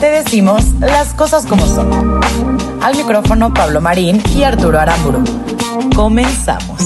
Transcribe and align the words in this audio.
Te 0.00 0.10
decimos 0.10 0.62
las 0.78 1.14
cosas 1.14 1.46
como 1.46 1.66
son. 1.66 2.20
Al 2.82 2.94
micrófono 2.96 3.54
Pablo 3.54 3.80
Marín 3.80 4.22
y 4.34 4.42
Arturo 4.42 4.78
Aramburu. 4.78 5.24
Comenzamos. 5.94 6.82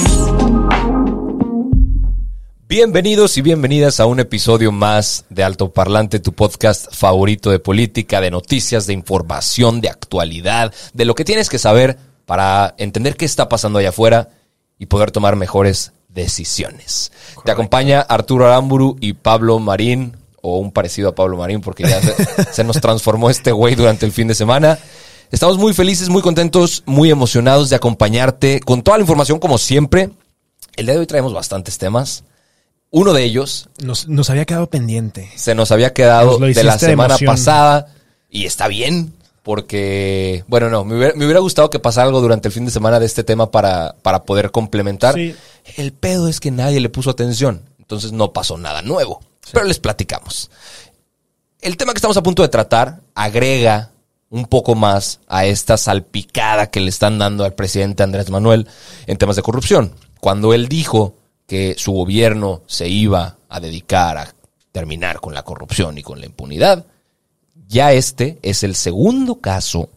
Bienvenidos 2.69 3.37
y 3.37 3.43
bienvenidas 3.43 3.99
a 3.99 4.07
un 4.07 4.21
episodio 4.21 4.71
más 4.71 5.25
de 5.29 5.43
Alto 5.43 5.73
Parlante, 5.73 6.21
tu 6.21 6.35
podcast 6.35 6.95
favorito 6.95 7.51
de 7.51 7.59
política, 7.59 8.21
de 8.21 8.31
noticias, 8.31 8.87
de 8.87 8.93
información, 8.93 9.81
de 9.81 9.89
actualidad, 9.89 10.73
de 10.95 11.05
lo 11.05 11.17
que 11.17 11.25
tienes 11.25 11.49
que 11.49 11.59
saber 11.59 11.99
para 12.27 12.77
entender 12.79 13.17
qué 13.17 13.25
está 13.25 13.49
pasando 13.49 13.81
allá 13.81 13.89
afuera 13.89 14.29
y 14.79 14.87
poder 14.87 15.11
tomar 15.11 15.35
mejores 15.35 15.93
decisiones. 16.09 17.11
Te 17.45 17.51
acompaña 17.51 18.03
Arturo 18.03 18.47
Aramburu 18.47 18.97
y 19.01 19.15
Pablo 19.15 19.59
Marín, 19.59 20.17
o 20.43 20.59
un 20.59 20.73
parecido 20.73 21.11
a 21.11 21.15
Pablo 21.15 21.37
Marín, 21.37 21.61
porque 21.61 21.85
ya 21.85 22.01
se, 22.01 22.15
se 22.53 22.65
nos 22.65 22.81
transformó 22.81 23.31
este 23.31 23.53
güey 23.53 23.75
durante 23.75 24.07
el 24.07 24.13
fin 24.13 24.29
de 24.29 24.35
semana. 24.35 24.79
Estamos 25.31 25.59
muy 25.59 25.73
felices, 25.73 26.09
muy 26.09 26.23
contentos, 26.23 26.83
muy 26.87 27.11
emocionados 27.11 27.71
de 27.71 27.77
acompañarte 27.77 28.61
con 28.61 28.83
toda 28.83 28.99
la 28.99 29.03
información 29.03 29.39
como 29.39 29.59
siempre. 29.59 30.11
El 30.77 30.87
día 30.87 30.95
de 30.95 31.01
hoy 31.01 31.07
traemos 31.07 31.33
bastantes 31.33 31.79
temas. 31.79 32.25
Uno 32.91 33.13
de 33.13 33.23
ellos 33.23 33.69
Nos, 33.83 34.09
nos 34.09 34.31
había 34.31 34.45
quedado 34.45 34.69
pendiente. 34.69 35.31
se 35.37 35.55
nos 35.55 35.71
había 35.71 35.93
quedado 35.93 36.41
Nos 36.41 36.55
de 36.55 36.65
la 36.65 36.73
de 36.77 36.79
semana 36.81 37.17
pasada 37.25 37.87
y 38.29 38.47
está 38.47 38.67
bien 38.67 39.13
porque, 39.43 40.45
bueno, 40.49 40.69
no, 40.69 40.85
me 40.85 40.97
hubiera, 40.97 41.15
me 41.15 41.25
hubiera 41.25 41.41
gustado 41.41 41.71
que 41.71 41.79
pasara 41.79 42.07
algo 42.07 42.21
durante 42.21 42.49
el 42.49 42.53
fin 42.53 42.65
de 42.65 42.71
semana 42.71 43.01
de 43.01 43.07
este 43.07 43.25
tema 43.25 43.51
para, 43.51 43.95
para 44.03 44.25
poder 44.25 44.51
complementar. 44.51 45.15
Sí. 45.15 45.35
El 45.77 45.93
pedo 45.93 46.29
es 46.29 46.41
que 46.41 46.51
nadie 46.51 46.81
le 46.81 46.89
puso 46.89 47.11
atención, 47.11 47.63
entonces 47.79 48.13
no 48.13 48.33
pasó 48.33 48.59
nada 48.59 48.83
nuevo, 48.83 49.21
pero 49.53 49.65
les 49.65 49.79
platicamos. 49.79 50.51
El 51.61 51.77
tema 51.77 51.93
que 51.93 51.99
estamos 51.99 52.17
a 52.17 52.23
punto 52.23 52.43
de 52.43 52.49
tratar 52.49 53.01
agrega 53.15 53.91
un 54.31 54.47
poco 54.47 54.75
más 54.75 55.21
a 55.27 55.45
esta 55.45 55.77
salpicada 55.77 56.71
que 56.71 56.81
le 56.81 56.89
están 56.89 57.19
dando 57.19 57.45
al 57.45 57.55
presidente 57.55 58.03
Andrés 58.03 58.31
Manuel 58.31 58.69
en 59.07 59.19
temas 59.19 59.37
de 59.37 59.43
corrupción. 59.43 59.95
Cuando 60.21 60.55
él 60.55 60.69
dijo 60.69 61.17
que 61.47 61.75
su 61.77 61.93
gobierno 61.93 62.63
se 62.67 62.89
iba 62.89 63.37
a 63.49 63.61
dedicar 63.61 64.17
a 64.17 64.35
terminar 64.73 65.21
con 65.21 65.35
la 65.35 65.43
corrupción 65.43 65.99
y 65.99 66.03
con 66.03 66.21
la 66.21 66.27
impunidad, 66.27 66.87
ya 67.67 67.93
este 67.93 68.39
es 68.43 68.63
el 68.63 68.77
segundo 68.77 69.41
caso 69.41 69.91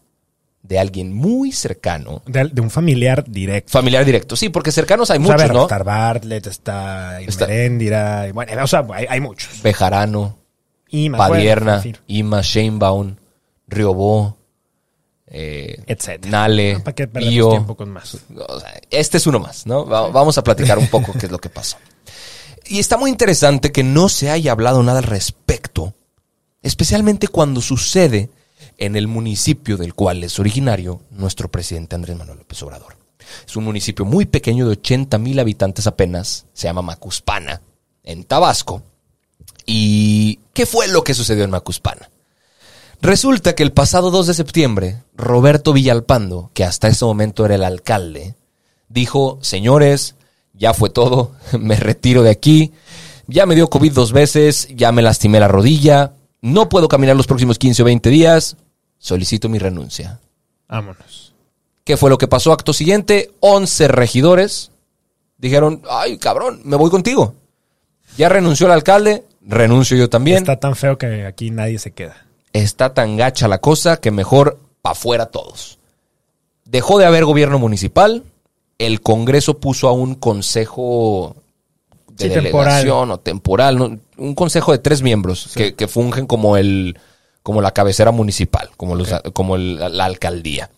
de 0.63 0.79
alguien 0.79 1.13
muy 1.13 1.51
cercano, 1.51 2.23
De, 2.25 2.45
de 2.45 2.61
un 2.61 2.69
familiar 2.71 3.23
directo. 3.29 3.71
familiar 3.71 4.03
directo. 4.05 4.35
Sí, 4.37 4.47
porque 4.49 4.71
cercanos 4.71 5.11
hay 5.11 5.19
O 5.19 5.25
sea, 5.25 5.33
a 5.33 5.35
muchos, 5.37 5.47
ver, 5.47 5.53
¿no? 5.53 5.61
Está 5.63 5.83
Bartlett, 5.83 6.47
está 6.47 7.21
Irmeréndira, 7.21 8.31
bueno, 8.33 8.63
o 8.63 8.67
sea, 8.67 8.85
hay, 8.93 9.05
hay 9.09 9.19
muchos. 9.19 9.61
Bejarano, 9.61 10.37
bueno, 10.91 11.17
Padierna, 11.17 11.75
en 11.75 11.81
fin, 11.81 11.97
Ima 12.07 12.41
Sheinbaum, 12.41 13.15
Riobó, 13.67 14.37
eh, 15.27 15.83
etcétera. 15.87 16.31
Nale, 16.31 16.79
¿Para 16.79 16.95
qué 16.95 17.07
tiempo 17.07 17.75
con 17.75 17.89
más? 17.89 18.17
O 18.47 18.59
sea, 18.59 18.73
este 18.91 19.17
es 19.17 19.27
uno 19.27 19.39
más, 19.39 19.65
¿no? 19.65 19.85
Va- 19.85 20.09
Vamos 20.09 20.37
a 20.37 20.43
platicar 20.43 20.77
un 20.77 20.87
poco 20.87 21.11
qué 21.13 21.25
es 21.25 21.31
lo 21.31 21.39
que 21.39 21.49
pasó. 21.49 21.77
Y 22.65 22.79
está 22.79 22.97
muy 22.97 23.09
interesante 23.09 23.71
que 23.71 23.83
no 23.83 24.07
se 24.09 24.29
haya 24.29 24.51
hablado 24.53 24.81
nada 24.83 24.99
al 24.99 25.03
respecto, 25.05 25.93
especialmente 26.61 27.27
cuando 27.27 27.59
sucede 27.61 28.29
en 28.77 28.95
el 28.95 29.07
municipio 29.07 29.77
del 29.77 29.93
cual 29.93 30.23
es 30.23 30.39
originario 30.39 31.01
nuestro 31.11 31.49
presidente 31.49 31.95
Andrés 31.95 32.17
Manuel 32.17 32.39
López 32.39 32.61
Obrador. 32.63 32.97
Es 33.47 33.55
un 33.55 33.63
municipio 33.63 34.05
muy 34.05 34.25
pequeño 34.25 34.65
de 34.65 34.73
80 34.73 35.17
mil 35.17 35.39
habitantes 35.39 35.87
apenas, 35.87 36.45
se 36.53 36.67
llama 36.67 36.81
Macuspana, 36.81 37.61
en 38.03 38.23
Tabasco. 38.23 38.83
¿Y 39.65 40.39
qué 40.53 40.65
fue 40.65 40.87
lo 40.87 41.03
que 41.03 41.13
sucedió 41.13 41.43
en 41.43 41.51
Macuspana? 41.51 42.09
Resulta 43.01 43.53
que 43.53 43.63
el 43.63 43.73
pasado 43.73 44.11
2 44.11 44.27
de 44.27 44.33
septiembre, 44.33 45.03
Roberto 45.15 45.73
Villalpando, 45.73 46.51
que 46.53 46.63
hasta 46.63 46.87
ese 46.87 47.05
momento 47.05 47.45
era 47.45 47.55
el 47.55 47.63
alcalde, 47.63 48.35
dijo, 48.87 49.39
señores, 49.41 50.15
ya 50.53 50.73
fue 50.73 50.89
todo, 50.89 51.31
me 51.59 51.75
retiro 51.75 52.23
de 52.23 52.29
aquí, 52.29 52.71
ya 53.27 53.45
me 53.45 53.55
dio 53.55 53.69
COVID 53.69 53.91
dos 53.91 54.13
veces, 54.13 54.69
ya 54.73 54.91
me 54.91 55.01
lastimé 55.01 55.39
la 55.39 55.47
rodilla, 55.47 56.13
no 56.41 56.69
puedo 56.69 56.87
caminar 56.87 57.15
los 57.15 57.27
próximos 57.27 57.57
15 57.57 57.81
o 57.81 57.85
20 57.85 58.09
días, 58.09 58.57
solicito 59.03 59.49
mi 59.49 59.59
renuncia. 59.59 60.19
Vámonos. 60.69 61.33
¿Qué 61.83 61.97
fue 61.97 62.09
lo 62.09 62.17
que 62.17 62.29
pasó? 62.29 62.53
Acto 62.53 62.71
siguiente, 62.71 63.31
11 63.41 63.89
regidores 63.89 64.71
dijeron, 65.37 65.81
ay 65.89 66.17
cabrón, 66.17 66.61
me 66.63 66.77
voy 66.77 66.89
contigo. 66.89 67.35
Ya 68.17 68.29
renunció 68.29 68.67
el 68.67 68.71
alcalde, 68.71 69.25
renuncio 69.41 69.97
yo 69.97 70.09
también. 70.09 70.37
Está 70.37 70.57
tan 70.59 70.77
feo 70.77 70.97
que 70.97 71.25
aquí 71.25 71.51
nadie 71.51 71.79
se 71.79 71.91
queda. 71.91 72.25
está 72.53 72.93
tan 72.93 73.17
gacha 73.17 73.49
la 73.49 73.57
cosa 73.59 73.97
que 73.97 74.11
mejor 74.11 74.57
pa' 74.81 74.95
fuera 74.95 75.25
todos. 75.25 75.79
Dejó 76.63 76.97
de 76.97 77.05
haber 77.05 77.25
gobierno 77.25 77.59
municipal, 77.59 78.23
el 78.77 79.01
Congreso 79.01 79.59
puso 79.59 79.89
a 79.89 79.91
un 79.91 80.15
consejo 80.15 81.35
de 82.07 82.29
Sí, 82.29 82.33
temporal. 82.33 82.75
delegación 82.75 83.11
o 83.11 83.19
temporal, 83.19 83.77
¿no? 83.77 83.97
un 84.17 84.35
consejo 84.35 84.71
de 84.71 84.77
tres 84.77 85.01
miembros 85.01 85.51
que, 85.55 85.75
que 85.75 85.87
fungen 85.89 86.25
como 86.27 86.55
el 86.55 86.97
como 87.43 87.61
la 87.61 87.71
cabecera 87.71 88.11
municipal, 88.11 88.69
como, 88.77 88.95
los, 88.95 89.09
como 89.33 89.57
la, 89.57 89.89
la 89.89 90.05
alcaldía. 90.05 90.69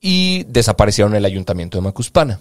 Y 0.00 0.44
desaparecieron 0.44 1.14
el 1.14 1.24
ayuntamiento 1.24 1.78
de 1.78 1.82
Macuspana. 1.82 2.40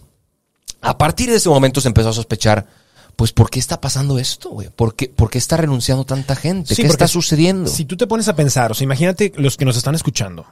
A 0.82 0.98
partir 0.98 1.30
de 1.30 1.38
ese 1.38 1.50
momento 1.50 1.82
se 1.82 1.88
empezó 1.88 2.10
a 2.10 2.14
sospechar, 2.14 2.68
pues, 3.16 3.32
¿por 3.32 3.50
qué 3.50 3.60
está 3.60 3.82
pasando 3.82 4.20
esto, 4.20 4.50
güey? 4.52 4.70
¿Por 4.70 4.96
qué, 4.96 5.10
por 5.10 5.30
qué 5.30 5.38
está 5.40 5.58
renunciando 5.58 6.04
tanta 6.06 6.36
gente? 6.36 6.76
Sí, 6.76 6.84
¿Qué 6.84 6.88
está 6.88 7.08
sucediendo? 7.08 7.68
Si 7.70 7.86
tú 7.86 7.98
te 7.98 8.06
pones 8.06 8.28
a 8.28 8.36
pensar, 8.36 8.72
o 8.72 8.76
sea, 8.76 8.86
imagínate 8.86 9.34
los 9.38 9.58
que 9.58 9.66
nos 9.66 9.76
están 9.78 9.96
escuchando, 9.96 10.46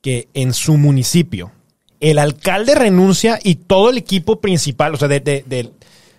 que 0.00 0.28
en 0.34 0.52
su 0.54 0.76
municipio 0.76 1.50
el 1.98 2.18
alcalde 2.18 2.74
renuncia 2.76 3.38
y 3.42 3.56
todo 3.56 3.90
el 3.90 3.98
equipo 3.98 4.40
principal, 4.40 4.94
o 4.94 4.98
sea, 4.98 5.08
de, 5.08 5.20
de- 5.20 5.44
de 5.46 5.70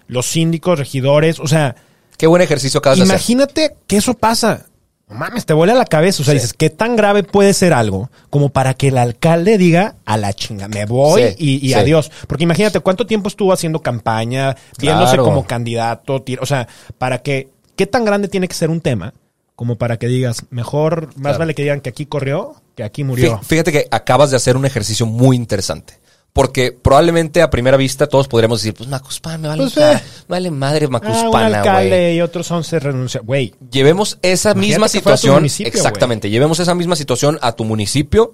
los 0.08 0.26
síndicos, 0.26 0.78
regidores, 0.80 1.40
o 1.40 1.48
sea, 1.48 1.76
Qué 2.18 2.28
buen 2.28 2.42
ejercicio 2.42 2.78
acabas 2.80 3.00
de 3.00 3.04
hacer. 3.04 3.16
imagínate 3.16 3.76
que 3.88 3.98
eso 3.98 4.14
pasa. 4.14 4.66
No 5.10 5.16
mames, 5.20 5.46
te 5.46 5.54
vuela 5.54 5.74
la 5.74 5.86
cabeza. 5.86 6.22
O 6.22 6.26
sea, 6.26 6.32
Sí. 6.34 6.38
dices, 6.40 6.54
¿qué 6.54 6.70
tan 6.70 6.96
grave 6.96 7.24
puede 7.24 7.54
ser 7.54 7.74
algo 7.74 8.10
como 8.30 8.50
para 8.50 8.74
que 8.74 8.88
el 8.88 8.98
alcalde 8.98 9.58
diga 9.58 9.96
a 10.06 10.18
la 10.18 10.34
chinga, 10.34 10.68
me 10.68 10.86
voy 10.86 11.24
Sí, 11.24 11.36
y, 11.38 11.56
y 11.66 11.70
sí. 11.70 11.74
adiós? 11.76 12.10
Porque 12.28 12.46
imagínate 12.46 12.80
cuánto 12.80 13.06
tiempo 13.06 13.28
estuvo 13.28 13.54
haciendo 13.54 13.82
campaña, 13.82 14.56
viéndose 14.80 15.12
Claro. 15.14 15.26
como 15.26 15.46
candidato. 15.46 16.24
O 16.40 16.46
sea, 16.46 16.68
para 16.98 17.22
que, 17.22 17.50
¿qué 17.76 17.86
tan 17.86 18.06
grande 18.06 18.28
tiene 18.28 18.48
que 18.48 18.56
ser 18.56 18.70
un 18.70 18.82
tema 18.82 19.14
como 19.56 19.76
para 19.78 19.98
que 19.98 20.08
digas, 20.08 20.46
mejor, 20.50 21.08
más 21.16 21.16
Claro. 21.22 21.40
vale 21.40 21.54
que 21.56 21.62
digan 21.64 21.82
que 21.82 21.90
aquí 21.90 22.06
corrió 22.06 22.56
que 22.76 22.84
aquí 22.84 23.04
murió? 23.04 23.40
Fí- 23.42 23.44
Fíjate 23.44 23.72
que 23.72 23.88
acabas 23.92 24.32
de 24.32 24.38
hacer 24.38 24.58
un 24.58 24.66
ejercicio 24.66 25.06
muy 25.06 25.36
interesante. 25.36 26.00
Porque 26.34 26.72
probablemente 26.72 27.44
a 27.44 27.52
primera 27.52 27.78
vista 27.78 28.08
todos 28.08 28.28
podríamos 28.28 28.60
decir, 28.60 28.74
pues 28.74 28.90
Macuspana, 28.90 29.38
me 29.38 29.48
vale, 29.50 29.62
Pues, 29.64 29.78
eh. 29.78 30.02
me 30.28 30.34
vale 30.36 30.50
madre 30.52 30.88
Ah, 30.88 30.90
Macuspana, 30.90 31.60
alcalde 31.60 31.90
güey. 31.90 32.18
y 32.18 32.22
otros 32.22 32.50
11 32.50 32.80
renuncian. 32.80 33.24
Güey, 33.24 33.54
Llevemos 33.72 34.18
esa 34.24 34.50
Imagínate 34.52 34.68
misma 34.68 34.88
situación, 34.88 35.46
exactamente, 35.46 36.32
llevemos 36.32 36.60
esa 36.60 36.74
misma 36.74 36.96
situación 36.96 37.38
a 37.44 37.52
tu 37.52 37.66
municipio, 37.66 38.34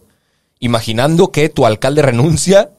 imaginando 0.60 1.32
que 1.32 1.50
tu 1.50 1.66
alcalde 1.66 2.02
renuncia 2.02 2.72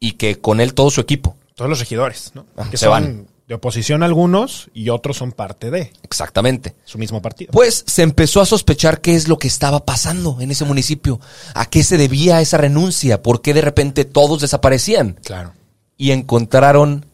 y 0.00 0.12
que 0.12 0.38
con 0.38 0.60
él 0.60 0.74
todo 0.74 0.90
su 0.90 1.00
equipo. 1.00 1.36
todos 1.54 1.68
los 1.70 1.80
regidores, 1.80 2.32
¿no? 2.34 2.46
Ah, 2.56 2.68
que 2.70 2.76
se 2.76 2.84
son 2.84 2.90
van. 2.92 3.26
De 3.48 3.54
oposición 3.54 4.02
algunos 4.02 4.68
y 4.74 4.90
otros 4.90 5.16
son 5.16 5.32
parte 5.32 5.70
de 5.70 5.90
Exactamente. 6.02 6.74
su 6.84 6.98
mismo 6.98 7.22
partido. 7.22 7.50
Pues 7.50 7.82
se 7.86 8.02
empezó 8.02 8.42
a 8.42 8.46
sospechar 8.46 9.00
qué 9.00 9.14
es 9.14 9.26
lo 9.26 9.38
que 9.38 9.48
estaba 9.48 9.84
pasando 9.86 10.36
en 10.40 10.50
ese 10.50 10.66
municipio, 10.66 11.18
a 11.54 11.64
qué 11.66 11.82
se 11.82 11.96
debía 11.96 12.40
esa 12.42 12.58
renuncia, 12.58 13.22
por 13.22 13.40
qué 13.40 13.54
de 13.54 13.62
repente 13.62 14.04
todos 14.04 14.42
desaparecían. 14.42 15.18
Claro. 15.24 15.54
y 15.96 16.12
encontraron 16.12 17.06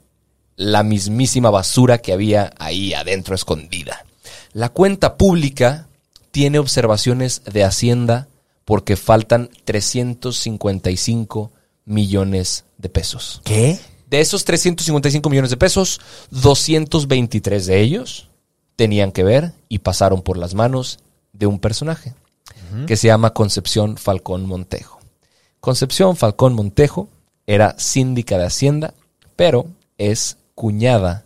la 0.56 0.82
mismísima 0.82 1.48
basura 1.50 1.98
que 1.98 2.12
había 2.12 2.52
ahí 2.58 2.92
adentro 2.94 3.34
escondida. 3.34 4.04
La 4.52 4.68
cuenta 4.68 5.16
pública 5.16 5.86
tiene 6.32 6.58
observaciones 6.58 7.42
de 7.44 7.64
Hacienda 7.64 8.28
porque 8.64 8.96
faltan 8.96 9.48
355 9.64 11.50
millones 11.84 12.64
de 12.78 12.88
pesos. 12.88 13.40
¿Qué? 13.44 13.78
De 14.14 14.20
esos 14.20 14.44
355 14.44 15.28
millones 15.28 15.50
de 15.50 15.56
pesos, 15.56 16.00
223 16.30 17.66
de 17.66 17.80
ellos 17.80 18.28
tenían 18.76 19.10
que 19.10 19.24
ver 19.24 19.54
y 19.68 19.80
pasaron 19.80 20.22
por 20.22 20.36
las 20.36 20.54
manos 20.54 21.00
de 21.32 21.48
un 21.48 21.58
personaje 21.58 22.14
que 22.86 22.96
se 22.96 23.08
llama 23.08 23.34
Concepción 23.34 23.96
Falcón 23.96 24.46
Montejo. 24.46 25.00
Concepción 25.58 26.14
Falcón 26.14 26.54
Montejo 26.54 27.08
era 27.48 27.74
síndica 27.76 28.38
de 28.38 28.46
Hacienda, 28.46 28.94
pero 29.34 29.66
es 29.98 30.36
cuñada 30.54 31.24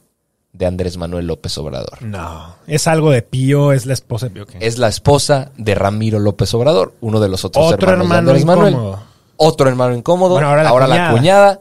de 0.55 0.64
Andrés 0.64 0.96
Manuel 0.96 1.26
López 1.26 1.58
Obrador. 1.58 2.00
No. 2.00 2.55
Es 2.67 2.87
algo 2.87 3.11
de 3.11 3.20
Pío, 3.20 3.73
es 3.73 3.84
la 3.84 3.93
esposa 3.93 4.31
de 4.31 4.31
Pío. 4.31 4.46
Es 4.61 4.79
la 4.79 4.88
esposa 4.88 5.52
de 5.58 5.75
Ramiro 5.75 6.20
López 6.20 6.55
Obrador, 6.55 6.94
uno 7.02 7.20
de 7.20 7.29
los 7.29 7.44
otros 7.44 7.67
Otro 7.67 7.91
hermanos 7.91 8.08
de 8.08 8.14
hermano 8.14 8.31
Andrés 8.31 8.46
Manuel. 8.46 8.96
Otro 9.37 9.69
hermano 9.69 9.94
incómodo, 9.94 10.32
Bueno, 10.32 10.49
ahora, 10.49 10.87
la, 10.87 11.12
cuñada. 11.12 11.61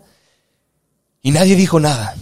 Y 1.27 1.31
nadie 1.31 1.57
dijo 1.57 1.81
nada. 1.81 2.15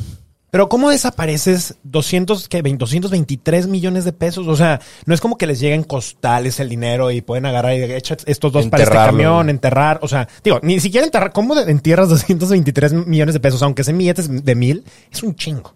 Pero 0.50 0.68
¿cómo 0.68 0.90
desapareces 0.90 1.76
200, 1.84 2.50
¿qué? 2.50 2.64
223 2.64 3.68
millones 3.68 4.04
de 4.04 4.14
pesos? 4.14 4.48
O 4.48 4.56
sea, 4.56 4.82
no 5.06 5.14
es 5.14 5.22
como 5.22 5.38
que 5.38 5.46
les 5.46 5.60
lleguen 5.60 5.84
costales 5.84 6.60
el 6.60 6.70
dinero 6.70 7.12
y 7.12 7.22
pueden 7.22 7.46
agarrar 7.46 7.76
y 7.76 7.84
echar 7.84 8.18
estos 8.26 8.52
dos 8.52 8.66
para 8.66 8.82
este 8.82 8.96
camión, 8.96 9.52
enterrar. 9.52 10.00
O 10.02 10.08
sea, 10.08 10.28
digo, 10.44 10.60
ni 10.64 10.80
siquiera 10.80 11.06
enterrar. 11.06 11.34
¿Cómo 11.34 11.56
entierras 11.56 12.10
223 12.10 12.94
millones 13.06 13.36
de 13.36 13.40
pesos? 13.40 13.62
Aunque 13.62 13.84
sean 13.84 14.00
billetes 14.00 14.44
de 14.44 14.56
mil, 14.56 14.84
es 15.12 15.22
un 15.22 15.36
chingo. 15.36 15.76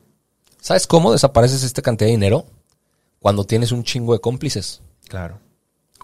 ¿Sabes 0.59 0.87
cómo 0.87 1.11
desapareces 1.11 1.61
esta 1.61 1.83
cantidad 1.83 2.07
de 2.07 2.13
dinero? 2.13 2.47
Cuando 3.19 3.43
tienes 3.43 3.71
un 3.71 3.83
chingo 3.83 4.13
de 4.13 4.21
cómplices. 4.21 4.81
Claro. 5.07 5.37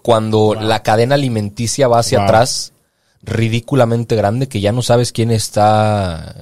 Cuando 0.00 0.54
la 0.54 0.84
cadena 0.84 1.16
alimenticia 1.16 1.88
va 1.88 1.98
hacia 1.98 2.18
Wow. 2.18 2.28
atrás 2.28 2.72
ridículamente 3.20 4.14
grande 4.14 4.46
que 4.46 4.60
ya 4.60 4.70
no 4.70 4.82
sabes 4.82 5.10
quién 5.10 5.32
está 5.32 6.36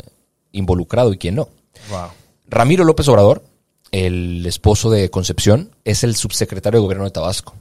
involucrado 0.54 1.12
y 1.12 1.18
quién 1.18 1.34
no. 1.34 1.48
Wow. 1.90 2.08
Ramiro 2.48 2.84
López 2.84 3.06
Obrador, 3.08 3.44
el 3.92 4.44
esposo 4.46 4.90
de 4.90 5.10
Concepción, 5.10 5.70
es 5.84 6.02
el 6.04 6.16
subsecretario 6.16 6.80
de 6.80 6.84
gobierno 6.84 7.04
de 7.04 7.10
Tabasco. 7.10 7.54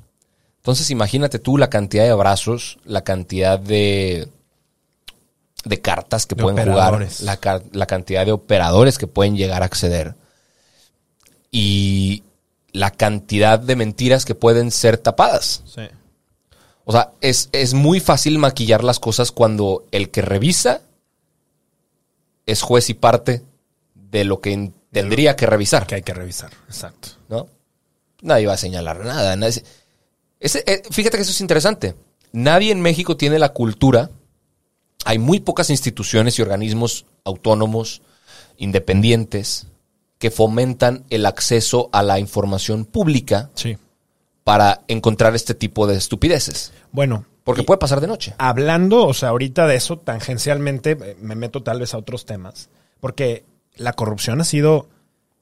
Entonces 0.57 0.89
imagínate 0.91 1.39
tú 1.39 1.57
la 1.57 1.69
cantidad 1.69 2.05
de 2.05 2.11
abrazos, 2.11 2.79
la 2.85 3.03
cantidad 3.03 3.59
de, 3.59 4.29
de 5.65 5.81
cartas 5.81 6.25
que 6.25 6.35
De 6.35 6.43
pueden 6.43 6.59
operadores. 6.69 7.19
jugar, 7.19 7.39
la, 7.43 7.61
la 7.73 7.85
cantidad 7.85 8.25
de 8.25 8.31
operadores 8.31 8.97
que 8.97 9.07
pueden 9.07 9.35
llegar 9.35 9.61
a 9.61 9.65
acceder 9.65 10.15
y 11.51 12.23
la 12.71 12.91
cantidad 12.91 13.59
de 13.59 13.75
mentiras 13.75 14.25
que 14.25 14.35
pueden 14.35 14.71
ser 14.71 14.97
tapadas. 14.97 15.61
Sí. 15.65 15.81
O 16.85 16.91
sea, 16.91 17.11
es, 17.21 17.49
es 17.51 17.73
muy 17.73 17.99
fácil 17.99 18.39
maquillar 18.39 18.83
las 18.83 18.99
cosas 18.99 19.31
cuando 19.31 19.85
el 19.91 20.09
que 20.09 20.21
revisa 20.21 20.81
es 22.45 22.61
juez 22.61 22.89
y 22.89 22.93
parte 22.93 23.43
de 23.95 24.23
lo 24.25 24.39
que 24.41 24.51
en- 24.53 24.73
tendría 24.91 25.35
que 25.35 25.45
revisar, 25.45 25.87
Que 25.87 25.95
hay 25.95 26.01
que 26.03 26.13
revisar. 26.13 26.51
Exacto. 26.67 27.09
¿no? 27.29 27.47
Nadie 28.21 28.47
va 28.47 28.53
a 28.53 28.57
señalar 28.57 29.03
nada. 29.05 29.35
nadie- 29.35 29.63
ese- 30.39 30.63
eh, 30.67 30.83
fíjate 30.91 31.17
que 31.17 31.23
eso 31.23 31.31
es 31.31 31.41
interesante. 31.41 31.95
Nadie 32.31 32.71
en 32.71 32.81
México 32.81 33.17
tiene 33.17 33.39
la 33.39 33.49
cultura. 33.53 34.09
Hay 35.05 35.19
muy 35.19 35.39
pocas 35.39 35.69
instituciones 35.69 36.37
y 36.39 36.41
organismos 36.41 37.05
autónomos, 37.25 38.01
independientes, 38.57 39.67
que 40.17 40.31
fomentan 40.31 41.03
el 41.09 41.25
acceso 41.25 41.89
a 41.91 42.01
la 42.01 42.17
información 42.19 42.85
pública 42.85 43.49
Sí. 43.55 43.77
para 44.43 44.81
encontrar 44.87 45.35
este 45.35 45.53
tipo 45.53 45.85
de 45.87 45.95
estupideces. 45.97 46.71
Bueno. 46.91 47.25
Porque 47.43 47.61
y- 47.61 47.65
puede 47.65 47.77
pasar 47.79 47.99
de 48.01 48.07
noche. 48.07 48.33
Hablando, 48.37 49.05
o 49.05 49.13
sea, 49.13 49.29
ahorita 49.29 49.67
de 49.67 49.75
eso, 49.75 49.97
tangencialmente, 49.99 50.91
eh, 50.91 51.17
me 51.21 51.35
meto 51.35 51.61
tal 51.63 51.79
vez 51.79 51.93
a 51.93 51.97
otros 51.97 52.25
temas. 52.25 52.69
Porque 52.99 53.43
la 53.75 53.93
corrupción 53.93 54.39
ha 54.41 54.45
sido 54.45 54.87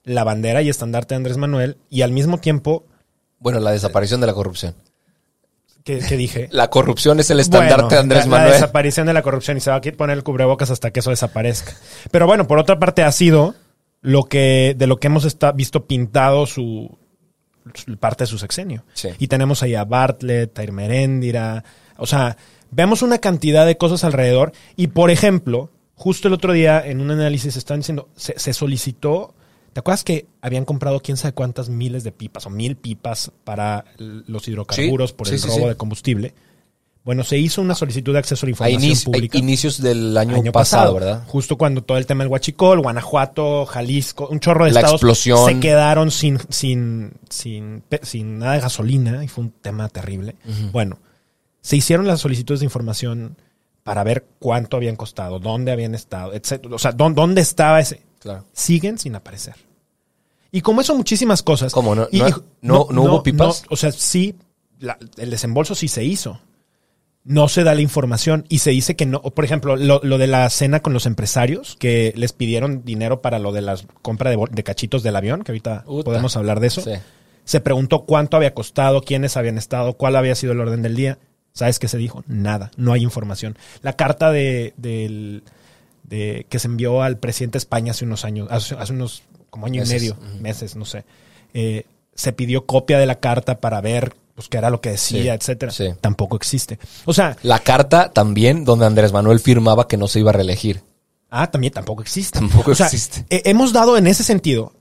la 0.03 0.23
bandera 0.23 0.61
y 0.61 0.69
estandarte 0.69 1.13
de 1.13 1.17
Andrés 1.17 1.37
Manuel 1.37 1.77
y 1.89 2.01
al 2.01 2.11
mismo 2.11 2.39
tiempo, 2.39 2.85
Bueno, 3.39 3.59
la 3.59 3.71
desaparición 3.71 4.19
de 4.21 4.27
la 4.27 4.33
corrupción. 4.33 4.73
que 5.83 5.99
dije? 6.15 6.47
La 6.51 6.69
corrupción 6.69 7.19
es 7.19 7.29
el 7.31 7.39
estandarte 7.39 7.75
Bueno, 7.83 7.89
de 7.89 7.97
Andrés 7.97 8.25
la, 8.25 8.31
la 8.31 8.37
Manuel. 8.37 8.53
desaparición 8.53 9.07
de 9.07 9.13
la 9.13 9.21
corrupción 9.23 9.57
y 9.57 9.61
se 9.61 9.69
va 9.71 9.77
a 9.77 9.81
poner 9.81 10.15
el 10.17 10.23
cubrebocas 10.23 10.69
hasta 10.69 10.91
que 10.91 10.99
eso 11.01 11.09
desaparezca. 11.09 11.73
Pero 12.11 12.27
bueno, 12.27 12.47
por 12.47 12.59
otra 12.59 12.77
parte 12.79 13.03
ha 13.03 13.11
sido 13.11 13.55
lo 14.01 14.23
que 14.25 14.75
de 14.77 14.87
lo 14.87 14.97
que 14.99 15.07
hemos 15.07 15.25
esta- 15.25 15.51
visto 15.51 15.85
pintado 15.87 16.45
su, 16.45 16.97
su- 17.73 17.97
parte 17.97 18.23
de 18.23 18.27
su 18.27 18.37
sexenio. 18.37 18.83
Sí. 18.93 19.09
Y 19.19 19.27
tenemos 19.27 19.63
ahí 19.63 19.73
a 19.75 19.83
Bartlett, 19.83 20.57
a 20.59 20.63
Irmeréndira, 20.63 21.63
o 21.97 22.05
sea, 22.05 22.37
vemos 22.71 23.01
una 23.01 23.17
cantidad 23.19 23.65
de 23.65 23.77
cosas 23.77 24.03
alrededor 24.03 24.51
y 24.75 24.87
por 24.87 25.11
ejemplo, 25.11 25.69
justo 25.95 26.27
el 26.27 26.33
otro 26.33 26.53
día 26.53 26.85
en 26.85 27.01
un 27.01 27.11
análisis 27.11 27.55
están 27.55 27.79
diciendo 27.79 28.09
se, 28.15 28.37
se 28.37 28.53
solicitó 28.53 29.33
¿Te 29.73 29.79
acuerdas 29.79 30.03
que 30.03 30.25
habían 30.41 30.65
comprado 30.65 30.99
quién 30.99 31.15
sabe 31.15 31.33
cuántas 31.33 31.69
miles 31.69 32.03
de 32.03 32.11
pipas 32.11 32.45
o 32.45 32.49
mil 32.49 32.75
pipas 32.75 33.31
para 33.45 33.85
los 33.97 34.45
hidrocarburos 34.49 35.11
Sí, 35.11 35.15
por 35.15 35.27
el 35.29 35.39
sí, 35.39 35.47
robo 35.47 35.59
sí. 35.61 35.65
de 35.69 35.75
combustible? 35.77 36.33
Bueno, 37.05 37.23
se 37.23 37.37
hizo 37.37 37.61
una 37.61 37.73
solicitud 37.73 38.11
de 38.11 38.19
acceso 38.19 38.45
a 38.45 38.47
la 38.47 38.49
A 38.49 38.69
información 38.69 39.13
pública. 39.13 39.37
a 39.37 39.41
inicios 39.41 39.81
del 39.81 40.17
año, 40.17 40.35
año 40.35 40.51
pasado, 40.51 40.93
pasado, 40.93 40.93
¿verdad? 40.93 41.23
Justo 41.27 41.57
cuando 41.57 41.83
todo 41.83 41.97
el 41.97 42.05
tema 42.05 42.25
del 42.25 42.31
Huachicol, 42.33 42.81
Guanajuato, 42.81 43.65
Jalisco, 43.65 44.27
un 44.29 44.41
chorro 44.41 44.65
de 44.65 44.71
La 44.71 44.81
estados 44.81 44.99
explosión. 45.01 45.45
se 45.45 45.59
quedaron 45.61 46.11
sin, 46.11 46.37
sin, 46.49 47.13
sin, 47.29 47.83
sin 48.01 48.39
nada 48.39 48.53
de 48.55 48.59
gasolina 48.59 49.23
y 49.23 49.29
fue 49.29 49.45
un 49.45 49.51
tema 49.51 49.87
terrible. 49.87 50.35
Bueno, 50.73 50.99
se 51.61 51.77
hicieron 51.77 52.07
las 52.07 52.19
solicitudes 52.21 52.59
de 52.59 52.65
información 52.65 53.37
para 53.83 54.03
ver 54.03 54.25
cuánto 54.39 54.77
habían 54.77 54.95
costado, 54.95 55.39
dónde 55.39 55.71
habían 55.71 55.95
estado, 55.95 56.33
etcétera. 56.33 56.75
O 56.75 56.79
sea, 56.79 56.91
dónde, 56.91 57.21
dónde 57.21 57.41
estaba 57.41 57.79
ese. 57.79 58.01
Claro. 58.19 58.45
Siguen 58.53 58.97
sin 58.99 59.15
aparecer. 59.15 59.55
Y 60.51 60.61
como 60.61 60.81
eso, 60.81 60.95
muchísimas 60.95 61.41
cosas. 61.41 61.71
¿Cómo? 61.73 61.95
¿No- 61.95 62.07
Y- 62.11 62.19
no- 62.19 62.27
y- 62.27 62.33
no- 62.61 62.87
no 62.91 63.03
hubo 63.03 63.23
pipas? 63.23 63.63
o 63.69 63.75
sea, 63.77 63.91
sí, 63.91 64.35
la- 64.79 64.97
el 65.17 65.29
desembolso 65.29 65.75
sí 65.75 65.87
se 65.87 66.03
hizo. 66.03 66.39
No 67.23 67.47
se 67.47 67.63
da 67.63 67.75
la 67.75 67.81
información 67.81 68.45
y 68.49 68.59
se 68.59 68.71
dice 68.71 68.95
que 68.95 69.05
no. 69.05 69.21
Por 69.21 69.45
ejemplo, 69.45 69.75
lo, 69.75 70.01
lo 70.03 70.17
de 70.17 70.25
la 70.27 70.49
cena 70.49 70.81
con 70.81 70.91
los 70.93 71.05
empresarios 71.05 71.75
que 71.79 72.13
les 72.17 72.33
pidieron 72.33 72.83
dinero 72.83 73.21
para 73.21 73.37
lo 73.37 73.51
de 73.51 73.61
la 73.61 73.75
compra 74.01 74.31
de, 74.31 74.63
cachitos 74.63 75.03
del 75.03 75.15
avión, 75.15 75.43
que 75.43 75.51
ahorita 75.51 75.83
Uta. 75.85 76.03
podemos 76.03 76.35
hablar 76.35 76.59
de 76.59 76.67
eso. 76.67 76.81
Sí. 76.81 76.93
Se 77.45 77.59
preguntó 77.61 78.05
cuánto 78.05 78.37
había 78.37 78.55
costado, 78.55 79.01
quiénes 79.01 79.37
habían 79.37 79.59
estado, 79.59 79.93
cuál 79.93 80.15
había 80.15 80.33
sido 80.35 80.53
el 80.53 80.59
orden 80.61 80.81
del 80.81 80.95
día. 80.95 81.19
¿Sabes 81.53 81.79
qué 81.79 81.87
se 81.87 81.97
dijo? 81.97 82.23
Nada, 82.27 82.71
no 82.77 82.93
hay 82.93 83.03
información. 83.03 83.57
La 83.81 83.93
carta 83.93 84.31
de, 84.31 84.73
que 86.09 86.59
se 86.59 86.67
envió 86.67 87.01
al 87.03 87.17
presidente 87.17 87.53
de 87.53 87.59
España 87.59 87.91
hace 87.91 88.05
unos 88.05 88.25
años, 88.25 88.47
hace, 88.51 88.75
hace 88.75 88.93
unos 88.93 89.23
como 89.49 89.65
año 89.65 89.81
Meses. 89.81 89.91
y 89.91 89.95
medio, 90.09 90.17
meses, 90.41 90.75
no 90.75 90.85
sé. 90.85 91.03
eh, 91.53 91.85
se 92.13 92.33
pidió 92.33 92.65
copia 92.65 92.99
de 92.99 93.05
la 93.05 93.19
carta 93.19 93.59
para 93.61 93.79
ver 93.81 94.13
pues, 94.35 94.47
qué 94.49 94.57
era 94.57 94.69
lo 94.69 94.81
que 94.81 94.91
decía, 94.91 95.21
Sí, 95.23 95.29
etcétera. 95.29 95.71
sí. 95.71 95.89
Tampoco 96.01 96.35
existe. 96.35 96.77
O 97.05 97.13
sea, 97.13 97.37
La 97.41 97.59
carta 97.59 98.11
también 98.11 98.65
donde 98.65 98.85
Andrés 98.85 99.11
Manuel 99.13 99.39
firmaba 99.39 99.87
que 99.87 99.97
no 99.97 100.07
se 100.07 100.19
iba 100.19 100.29
a 100.31 100.33
reelegir. 100.33 100.81
Ah, 101.29 101.49
también 101.49 101.71
tampoco 101.73 102.01
existe. 102.01 102.39
Tampoco 102.39 102.71
O 102.71 102.75
sea, 102.75 102.87
existe. 102.87 103.25
eh, 103.29 103.43
hemos 103.45 103.71
dado 103.71 103.97
en 103.97 104.07
ese 104.07 104.23
sentido. 104.23 104.73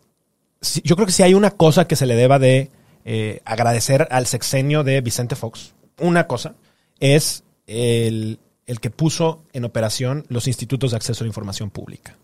Yo 0.85 0.97
creo 0.97 1.07
que 1.07 1.13
si 1.13 1.23
hay 1.23 1.35
una 1.35 1.53
cosa 1.53 1.87
que 1.87 1.95
se 1.97 2.07
le 2.07 2.17
deba 2.17 2.39
de 2.41 2.71
eh, 3.05 3.41
agradecer 3.45 4.09
al 4.11 4.27
sexenio 4.27 4.83
de 4.85 5.01
Vicente 5.01 5.37
Fox, 5.37 5.73
una 6.01 6.27
cosa 6.27 6.55
es 6.99 7.45
el, 7.67 8.39
el 8.67 8.81
que 8.81 8.91
puso 8.91 9.43
en 9.53 9.65
operación 9.65 10.25
los 10.29 10.47
institutos 10.47 10.91
de 10.91 10.97
acceso 10.97 11.23
a 11.23 11.27
la 11.27 11.31
información 11.31 11.71
pública. 11.71 12.17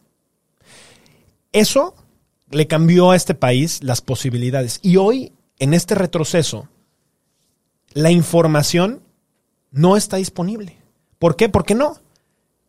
Eso 1.53 1.95
le 2.51 2.67
cambió 2.67 3.11
a 3.11 3.17
este 3.17 3.35
país 3.35 3.83
las 3.83 4.01
posibilidades. 4.01 4.79
Y 4.83 4.97
hoy, 4.97 5.33
en 5.59 5.75
este 5.75 5.95
retroceso, 5.95 6.69
la 7.93 8.11
información 8.11 9.03
no 9.71 9.97
está 9.97 10.17
disponible. 10.17 10.77
¿Por 11.19 11.37
qué? 11.37 11.49
¿Por 11.49 11.65
qué 11.65 11.75
no? 11.75 11.99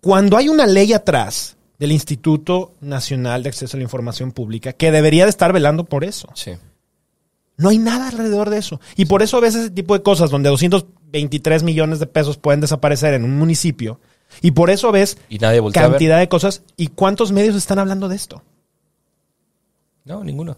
Cuando 0.02 0.38
hay 0.38 0.50
una 0.50 0.66
ley 0.66 0.94
atrás 0.94 1.58
del 1.80 1.92
Instituto 1.92 2.74
Nacional 2.82 3.44
de 3.44 3.50
Acceso 3.50 3.78
a 3.78 3.80
la 3.80 3.84
Información 3.84 4.32
Pública 4.32 4.74
que 4.74 4.92
debería 4.92 5.26
de 5.26 5.30
estar 5.30 5.54
velando 5.54 5.84
por 5.84 6.04
eso. 6.04 6.30
Sí. 6.34 6.54
No 7.58 7.70
hay 7.70 7.80
nada 7.80 8.10
alrededor 8.10 8.52
de 8.52 8.60
eso. 8.60 8.80
Y 8.96 9.06
por 9.06 9.24
eso 9.24 9.42
ves 9.42 9.56
ese 9.56 9.72
tipo 9.72 9.96
de 9.96 10.04
cosas 10.04 10.30
donde 10.30 10.50
223 10.50 11.64
millones 11.64 12.00
de 12.00 12.06
pesos 12.06 12.38
pueden 12.38 12.62
desaparecer 12.62 13.16
en 13.16 13.24
un 13.24 13.38
municipio. 13.38 14.00
Y 14.42 14.52
por 14.52 14.70
eso 14.70 14.92
ves 14.92 15.18
Y 15.28 15.40
nadie 15.40 15.60
a 15.60 15.72
cantidad 15.72 16.20
de 16.20 16.30
cosas. 16.30 16.62
¿Y 16.76 16.88
cuántos 16.88 17.32
medios 17.32 17.56
están 17.56 17.80
hablando 17.80 18.08
de 18.08 18.16
esto? 18.16 18.44
No, 20.06 20.24
ninguno. 20.24 20.56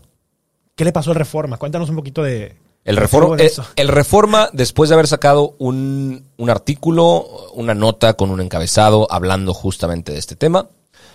¿Qué 0.76 0.84
le 0.84 0.92
pasó 0.92 1.12
al 1.12 1.16
Reforma? 1.16 1.58
Cuéntanos 1.58 1.90
un 1.90 1.96
poquito 1.96 2.22
de... 2.22 2.58
El 2.86 2.98
Reforma, 2.98 3.36
de 3.36 3.44
eh, 3.44 3.48
eso. 3.48 3.66
el 3.76 3.90
Reforma, 3.90 4.50
después 4.54 4.90
de 4.90 4.96
haber 4.96 5.08
sacado 5.08 5.56
un, 5.60 6.26
un 6.38 6.50
artículo, 6.50 7.50
una 7.54 7.76
nota 7.76 8.14
con 8.14 8.32
un 8.32 8.40
encabezado 8.42 9.08
hablando 9.12 9.54
justamente 9.54 10.14
de 10.14 10.18
este 10.18 10.36
tema, 10.36 10.70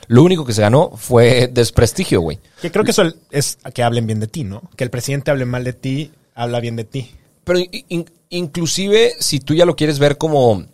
Lo 0.09 0.23
único 0.23 0.45
que 0.45 0.53
se 0.53 0.63
ganó 0.63 0.91
fue 0.97 1.49
desprestigio, 1.49 2.21
güey. 2.21 2.39
Que 2.61 2.71
creo 2.71 2.85
que 2.85 2.91
eso 2.91 3.03
es 3.31 3.59
que 3.73 3.83
hablen 3.83 4.07
bien 4.07 4.21
de 4.21 4.27
ti, 4.27 4.45
¿no? 4.45 4.63
Que 4.77 4.85
el 4.85 4.91
presidente 4.91 5.31
hable 5.31 5.45
mal 5.47 5.65
de 5.65 5.73
ti, 5.73 6.13
habla 6.35 6.61
bien 6.61 6.77
de 6.77 6.85
ti. 6.85 7.11
Pero 7.45 7.59
in- 7.59 7.85
in- 7.89 8.11
inclusive 8.31 9.13
si 9.21 9.41
tú 9.41 9.55
ya 9.55 9.65
lo 9.65 9.77
quieres 9.77 9.99
ver 9.99 10.17
como, 10.19 10.65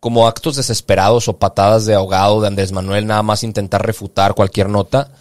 como 0.00 0.26
actos 0.28 0.56
desesperados 0.56 1.28
o 1.28 1.36
patadas 1.38 1.86
de 1.86 1.94
ahogado 1.94 2.40
de 2.40 2.46
Andrés 2.48 2.72
Manuel, 2.72 3.06
nada 3.06 3.22
más 3.22 3.42
intentar 3.44 3.84
refutar 3.84 4.34
cualquier 4.34 4.68
nota, 4.68 5.12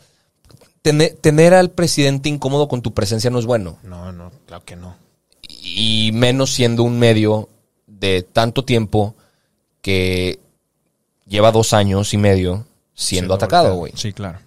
tener, 0.82 1.15
tener 1.22 1.53
al 1.53 1.70
presidente 1.72 2.29
incómodo 2.29 2.68
con 2.68 2.82
tu 2.82 2.94
presencia 2.94 3.29
no 3.29 3.39
es 3.39 3.46
bueno. 3.46 3.77
No, 3.84 4.12
no, 4.12 4.32
claro 4.46 4.63
que 4.65 4.75
no. 4.75 4.96
Y 5.48 6.12
menos 6.13 6.53
siendo 6.53 6.84
un 6.84 6.98
medio 7.00 7.50
de 7.88 8.24
tanto 8.24 8.63
tiempo 8.65 9.15
que 9.82 10.39
lleva 11.27 11.51
dos 11.51 11.74
años 11.74 12.13
y 12.13 12.18
medio 12.18 12.65
siendo 13.00 13.34
atacado, 13.34 13.75
güey. 13.75 13.94
Sí, 13.96 14.13
claro. 14.13 14.39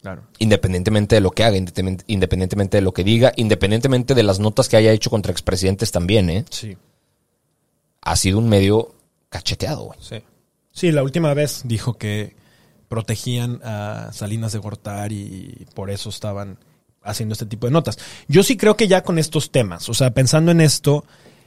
Claro. 0.00 0.22
Independientemente 0.38 1.14
de 1.14 1.20
lo 1.20 1.30
que 1.30 1.44
haga, 1.44 1.56
independientemente 1.56 2.76
de 2.76 2.80
lo 2.80 2.92
que 2.92 3.04
diga, 3.04 3.32
independientemente 3.36 4.14
de 4.14 4.22
las 4.22 4.40
notas 4.40 4.68
que 4.68 4.76
haya 4.76 4.90
hecho 4.90 5.10
contra 5.10 5.30
expresidentes 5.30 5.92
también, 5.92 6.28
¿eh? 6.28 6.44
Sí. 6.50 6.76
Ha 8.00 8.16
sido 8.16 8.38
un 8.38 8.48
medio 8.48 8.94
cacheteado, 9.28 9.84
güey. 9.84 9.98
Sí. 10.02 10.16
Sí, 10.72 10.90
la 10.90 11.02
última 11.02 11.34
vez 11.34 11.62
dijo 11.64 11.94
que 11.94 12.34
protegían 12.88 13.60
a 13.62 14.10
Salinas 14.12 14.52
de 14.52 14.58
Gortari 14.58 15.56
y 15.60 15.66
por 15.74 15.90
eso 15.90 16.08
estaban 16.08 16.58
haciendo 17.02 17.34
este 17.34 17.46
tipo 17.46 17.66
de 17.66 17.72
notas. 17.72 17.98
Yo 18.26 18.42
sí 18.42 18.56
creo 18.56 18.76
que 18.76 18.88
ya 18.88 19.02
con 19.02 19.18
estos 19.18 19.50
temas, 19.50 19.88
o 19.88 19.94
sea, 19.94 20.12
pensando 20.12 20.50
en 20.50 20.60
esto, 20.60 21.04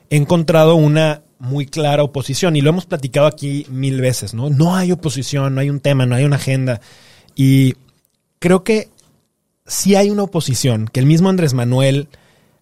he 0.10 0.18
encontrado 0.18 0.76
una 0.76 1.24
muy 1.40 1.66
clara 1.66 2.04
oposición 2.04 2.56
y 2.56 2.62
lo 2.62 2.70
hemos 2.70 2.86
platicado 2.86 3.28
aquí 3.28 3.66
mil 3.70 4.02
veces, 4.02 4.34
¿no? 4.34 4.50
No 4.50 4.76
hay 4.76 4.92
oposición, 4.92 5.56
no 5.56 5.62
hay 5.62 5.70
un 5.70 5.80
tema, 5.80 6.06
no 6.06 6.16
hay 6.16 6.24
una 6.24 6.38
agenda. 6.38 6.82
Y 7.36 7.76
creo 8.40 8.64
que 8.64 8.90
sí 9.66 9.96
hay 9.96 10.10
una 10.10 10.24
oposición, 10.24 10.88
que 10.88 11.00
el 11.00 11.06
mismo 11.06 11.30
Andrés 11.30 11.54
Manuel 11.54 12.08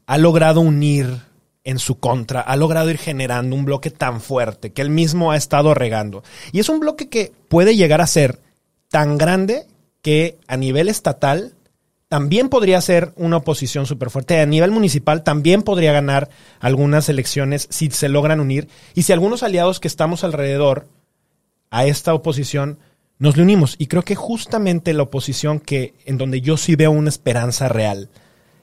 ha 0.05 0.17
logrado 0.17 0.61
unir 0.61 1.07
en 1.63 1.79
su 1.79 1.99
contra, 1.99 2.41
ha 2.41 2.55
logrado 2.57 2.89
ir 2.89 2.97
generando 2.97 3.55
un 3.55 3.65
bloque 3.65 3.89
tan 3.89 4.19
fuerte 4.19 4.73
que 4.73 4.81
él 4.81 4.89
mismo 4.89 5.31
ha 5.31 5.37
estado 5.37 5.73
regando. 5.73 6.23
Y 6.51 6.59
es 6.59 6.69
un 6.69 6.79
bloque 6.79 7.09
que 7.09 7.31
puede 7.47 7.75
llegar 7.75 8.01
a 8.01 8.07
ser 8.07 8.39
tan 8.89 9.17
grande 9.17 9.65
que 10.01 10.37
a 10.47 10.57
nivel 10.57 10.89
estatal 10.89 11.53
también 12.13 12.49
podría 12.49 12.79
ser 12.79 13.11
una 13.15 13.37
oposición 13.37 13.87
súper 13.87 14.11
fuerte. 14.11 14.39
A 14.39 14.45
nivel 14.45 14.69
municipal 14.69 15.23
también 15.23 15.63
podría 15.63 15.93
ganar 15.93 16.29
algunas 16.59 17.09
elecciones 17.09 17.65
si 17.71 17.89
se 17.89 18.07
logran 18.07 18.39
unir 18.39 18.67
y 18.93 19.01
si 19.01 19.13
algunos 19.13 19.41
aliados 19.41 19.79
que 19.79 19.87
estamos 19.87 20.23
alrededor 20.23 20.87
a 21.71 21.87
esta 21.87 22.13
oposición 22.13 22.77
nos 23.17 23.35
le 23.35 23.41
unimos. 23.41 23.73
Y 23.79 23.87
creo 23.87 24.03
que 24.03 24.13
justamente 24.13 24.93
la 24.93 25.01
oposición 25.01 25.59
que 25.59 25.95
en 26.05 26.19
donde 26.19 26.41
yo 26.41 26.55
sí 26.55 26.75
veo 26.75 26.91
una 26.91 27.09
esperanza 27.09 27.67
real 27.67 28.11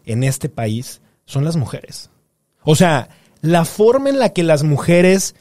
en 0.07 0.23
este 0.23 0.49
país 0.49 1.01
son 1.25 1.45
las 1.45 1.57
mujeres. 1.57 2.09
O 2.63 2.77
sea, 2.77 3.09
la 3.41 3.65
forma 3.65 4.11
en 4.11 4.21
la 4.21 4.29
que 4.29 4.45
las 4.45 4.63
mujeres, 4.63 5.35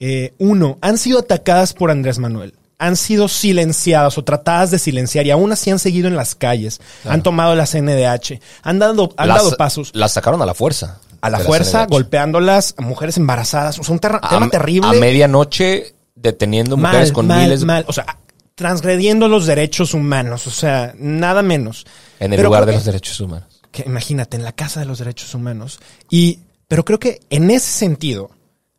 eh, 0.00 0.32
uno, 0.38 0.78
han 0.80 0.96
sido 0.96 1.18
atacadas 1.18 1.74
por 1.74 1.90
Andrés 1.90 2.18
Manuel, 2.18 2.54
han 2.78 2.96
sido 2.96 3.28
silenciadas 3.28 4.18
o 4.18 4.24
tratadas 4.24 4.70
de 4.70 4.78
silenciar 4.78 5.26
y 5.26 5.30
aún 5.30 5.52
así 5.52 5.70
han 5.70 5.78
seguido 5.78 6.08
en 6.08 6.16
las 6.16 6.34
calles, 6.34 6.80
han 7.04 7.22
tomado 7.22 7.54
la 7.54 7.66
CNDH, 7.66 8.40
han 8.62 8.78
dado, 8.78 9.14
han 9.16 9.28
Las- 9.28 9.38
dado 9.44 9.56
pasos 9.56 9.90
Las 9.94 10.12
sacaron 10.12 10.42
a 10.42 10.46
la 10.46 10.54
fuerza. 10.54 10.98
a 11.20 11.30
la 11.30 11.38
fuerza, 11.38 11.86
golpeándolas 11.86 12.74
a 12.76 12.82
mujeres 12.82 13.16
embarazadas. 13.16 13.78
O 13.78 13.84
sea, 13.84 13.94
un 13.94 14.00
A- 14.04 14.28
tema 14.28 14.50
terrible. 14.50 14.88
A 14.88 14.92
medianoche 15.00 15.94
deteniendo 16.14 16.76
mujeres 16.76 17.12
con 17.12 17.26
mal, 17.26 17.42
miles 17.42 17.60
de- 17.60 17.66
mal. 17.66 17.84
O 17.88 17.92
sea, 17.94 18.18
transgrediendo 18.54 19.28
los 19.28 19.46
derechos 19.46 19.94
humanos. 19.94 20.46
O 20.46 20.50
sea, 20.50 20.94
nada 20.98 21.42
menos. 21.42 21.86
en 22.20 22.32
el 22.32 22.36
Pero 22.38 22.48
lugar 22.48 22.66
de 22.66 22.72
que- 22.72 22.76
los 22.76 22.84
derechos 22.84 23.20
humanos. 23.20 23.60
que 23.72 23.82
imagínate, 23.86 24.36
en 24.36 24.44
la 24.44 24.52
Casa 24.52 24.80
de 24.80 24.86
los 24.86 24.98
Derechos 24.98 25.34
Humanos. 25.34 25.80
Y, 26.10 26.38
pero 26.68 26.84
creo 26.84 26.98
que 27.00 27.20
en 27.30 27.50
ese 27.50 27.72
sentido 27.72 28.30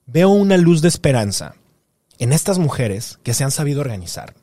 veo 0.06 0.30
una 0.30 0.56
luz 0.58 0.82
de 0.82 0.88
esperanza 0.88 1.56
en 2.20 2.34
estas 2.34 2.58
mujeres 2.60 3.20
que 3.24 3.34
se 3.34 3.44
han 3.44 3.52
sabido 3.52 3.82
organizar, 3.82 4.34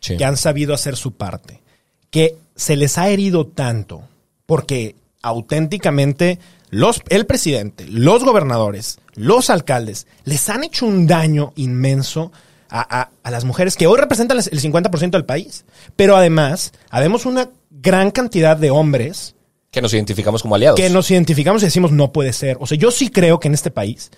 Sí. 0.00 0.16
que 0.16 0.24
han 0.24 0.36
sabido 0.36 0.74
hacer 0.74 0.96
su 0.96 1.12
parte, 1.12 1.62
que 2.10 2.36
se 2.56 2.76
les 2.76 2.98
ha 2.98 3.08
herido 3.08 3.46
tanto, 3.46 4.02
porque 4.46 4.94
auténticamente 5.22 6.38
los, 6.70 7.02
el 7.08 7.26
presidente, 7.26 7.86
los 7.86 8.24
gobernadores, 8.24 8.98
los 9.14 9.50
alcaldes, 9.50 10.06
les 10.24 10.48
han 10.48 10.64
hecho 10.64 10.86
un 10.86 11.06
daño 11.06 11.52
inmenso 11.56 12.32
a, 12.68 13.00
a- 13.02 13.10
a 13.22 13.30
las 13.30 13.44
mujeres 13.44 13.76
que 13.76 13.86
hoy 13.86 13.98
representan 13.98 14.38
el 14.38 14.60
50% 14.60 15.10
del 15.10 15.24
país. 15.24 15.64
Pero 15.96 16.16
además, 16.16 16.72
habemos 16.90 17.24
una 17.26 17.48
gran 17.70 18.10
cantidad 18.10 18.56
de 18.56 18.70
hombres 18.70 19.34
Que 19.70 19.80
nos 19.82 19.94
identificamos 19.94 20.42
como 20.42 20.54
aliados. 20.56 20.78
que 20.80 20.90
nos 20.90 21.10
identificamos 21.10 21.62
y 21.62 21.66
decimos 21.66 21.92
no 21.92 22.12
puede 22.12 22.32
ser. 22.32 22.56
O 22.60 22.66
sea, 22.66 22.76
yo 22.78 22.90
sí 22.90 23.10
creo 23.10 23.38
que 23.38 23.48
en 23.48 23.54
este 23.54 23.70
país 23.70 24.10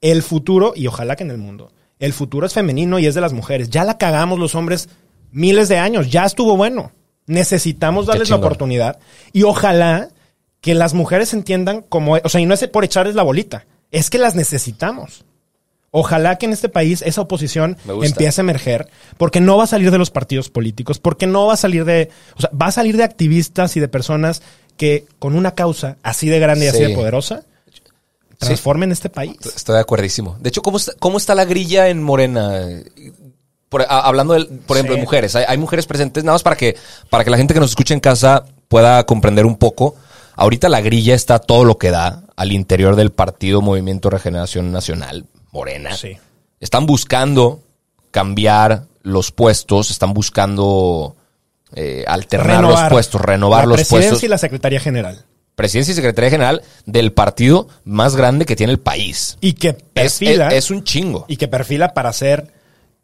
el 0.00 0.22
futuro, 0.22 0.74
y 0.76 0.86
ojalá 0.86 1.16
que 1.16 1.22
en 1.24 1.30
el 1.30 1.38
mundo, 1.38 1.72
el 1.98 2.12
futuro 2.12 2.46
es 2.46 2.52
femenino 2.52 2.98
y 2.98 3.06
es 3.06 3.14
de 3.14 3.20
las 3.20 3.32
mujeres. 3.32 3.70
Ya 3.70 3.84
la 3.84 3.98
cagamos 3.98 4.38
los 4.38 4.54
hombres 4.54 4.88
miles 5.32 5.68
de 5.68 5.78
años, 5.78 6.10
ya 6.10 6.24
estuvo 6.24 6.56
bueno. 6.56 6.92
Necesitamos 7.26 8.06
darles 8.06 8.30
la 8.30 8.36
oportunidad 8.36 8.98
y 9.32 9.44
ojalá 9.44 10.08
que 10.60 10.74
las 10.74 10.94
mujeres 10.94 11.32
entiendan 11.34 11.82
como, 11.82 12.14
o 12.22 12.28
sea, 12.28 12.40
y 12.40 12.46
no 12.46 12.54
es 12.54 12.66
por 12.68 12.84
echarles 12.84 13.14
la 13.14 13.22
bolita, 13.22 13.66
es 13.90 14.10
que 14.10 14.18
las 14.18 14.34
necesitamos. 14.34 15.24
Ojalá 15.90 16.36
que 16.38 16.46
en 16.46 16.52
este 16.52 16.68
país 16.68 17.02
esa 17.06 17.20
oposición 17.20 17.76
empiece 18.02 18.40
a 18.40 18.42
emerger, 18.42 18.88
porque 19.16 19.40
no 19.40 19.56
va 19.56 19.64
a 19.64 19.68
salir 19.68 19.90
de 19.90 19.98
los 19.98 20.10
partidos 20.10 20.50
políticos, 20.50 20.98
porque 20.98 21.26
no 21.26 21.46
va 21.46 21.54
a 21.54 21.56
salir 21.56 21.84
de, 21.84 22.10
o 22.36 22.40
sea, 22.40 22.50
va 22.50 22.66
a 22.66 22.72
salir 22.72 22.96
de 22.96 23.04
activistas 23.04 23.76
y 23.76 23.80
de 23.80 23.88
personas 23.88 24.42
que 24.76 25.06
con 25.20 25.36
una 25.36 25.54
causa 25.54 25.96
así 26.02 26.28
de 26.28 26.40
grande 26.40 26.64
y 26.64 26.68
así 26.68 26.78
Sí. 26.78 26.84
de 26.84 26.94
poderosa 26.96 27.44
transformen 28.48 28.92
este 28.92 29.10
país. 29.10 29.36
Estoy 29.54 29.74
de 29.74 29.80
acuerdísimo. 29.80 30.36
De 30.40 30.48
hecho, 30.48 30.62
¿cómo 30.62 30.76
está, 30.78 30.92
cómo 30.98 31.18
está 31.18 31.34
la 31.34 31.44
grilla 31.44 31.88
en 31.88 32.02
Morena? 32.02 32.60
Por- 33.68 33.82
a- 33.82 34.00
hablando, 34.00 34.34
de, 34.34 34.44
por 34.44 34.76
ejemplo, 34.76 34.94
Sí. 34.94 35.00
de 35.00 35.04
mujeres. 35.04 35.34
Hay, 35.36 35.44
hay 35.48 35.58
mujeres 35.58 35.86
presentes, 35.86 36.22
nada 36.24 36.34
más 36.34 36.42
para 36.42 36.56
que, 36.56 36.76
para 37.10 37.24
que 37.24 37.30
la 37.30 37.36
gente 37.36 37.54
que 37.54 37.60
nos 37.60 37.70
escuche 37.70 37.94
en 37.94 38.00
casa 38.00 38.44
pueda 38.68 39.04
comprender 39.04 39.46
un 39.46 39.56
poco. 39.56 39.96
Ahorita 40.36 40.68
la 40.68 40.80
grilla 40.80 41.14
está 41.14 41.38
todo 41.38 41.64
lo 41.64 41.78
que 41.78 41.90
da 41.90 42.22
al 42.36 42.52
interior 42.52 42.96
del 42.96 43.10
partido 43.12 43.60
Movimiento 43.62 44.10
Regeneración 44.10 44.72
Nacional, 44.72 45.26
Morena. 45.52 45.96
Sí. 45.96 46.16
Están 46.60 46.86
buscando 46.86 47.60
cambiar 48.10 48.84
los 49.02 49.30
puestos, 49.32 49.90
están 49.90 50.14
buscando 50.14 51.16
eh, 51.74 52.04
alternar 52.06 52.62
los 52.62 52.80
puestos, 52.90 53.20
renovar 53.20 53.62
la 53.62 53.66
los 53.70 53.76
presidencia 53.78 54.10
puestos. 54.10 54.24
y 54.24 54.28
la 54.28 54.38
secretaría 54.38 54.80
general. 54.80 55.24
Presidencia 55.54 55.92
y 55.92 55.94
Secretaría 55.94 56.30
General 56.30 56.62
del 56.86 57.12
partido 57.12 57.68
más 57.84 58.16
grande 58.16 58.44
que 58.46 58.56
tiene 58.56 58.72
el 58.72 58.80
país. 58.80 59.36
Y 59.40 59.52
que 59.54 59.72
perfila, 59.74 60.48
es- 60.48 60.64
es 60.64 60.70
un 60.70 60.82
chingo. 60.84 61.24
y 61.28 61.36
que 61.36 61.48
perfila 61.48 61.94
para 61.94 62.12
ser 62.12 62.52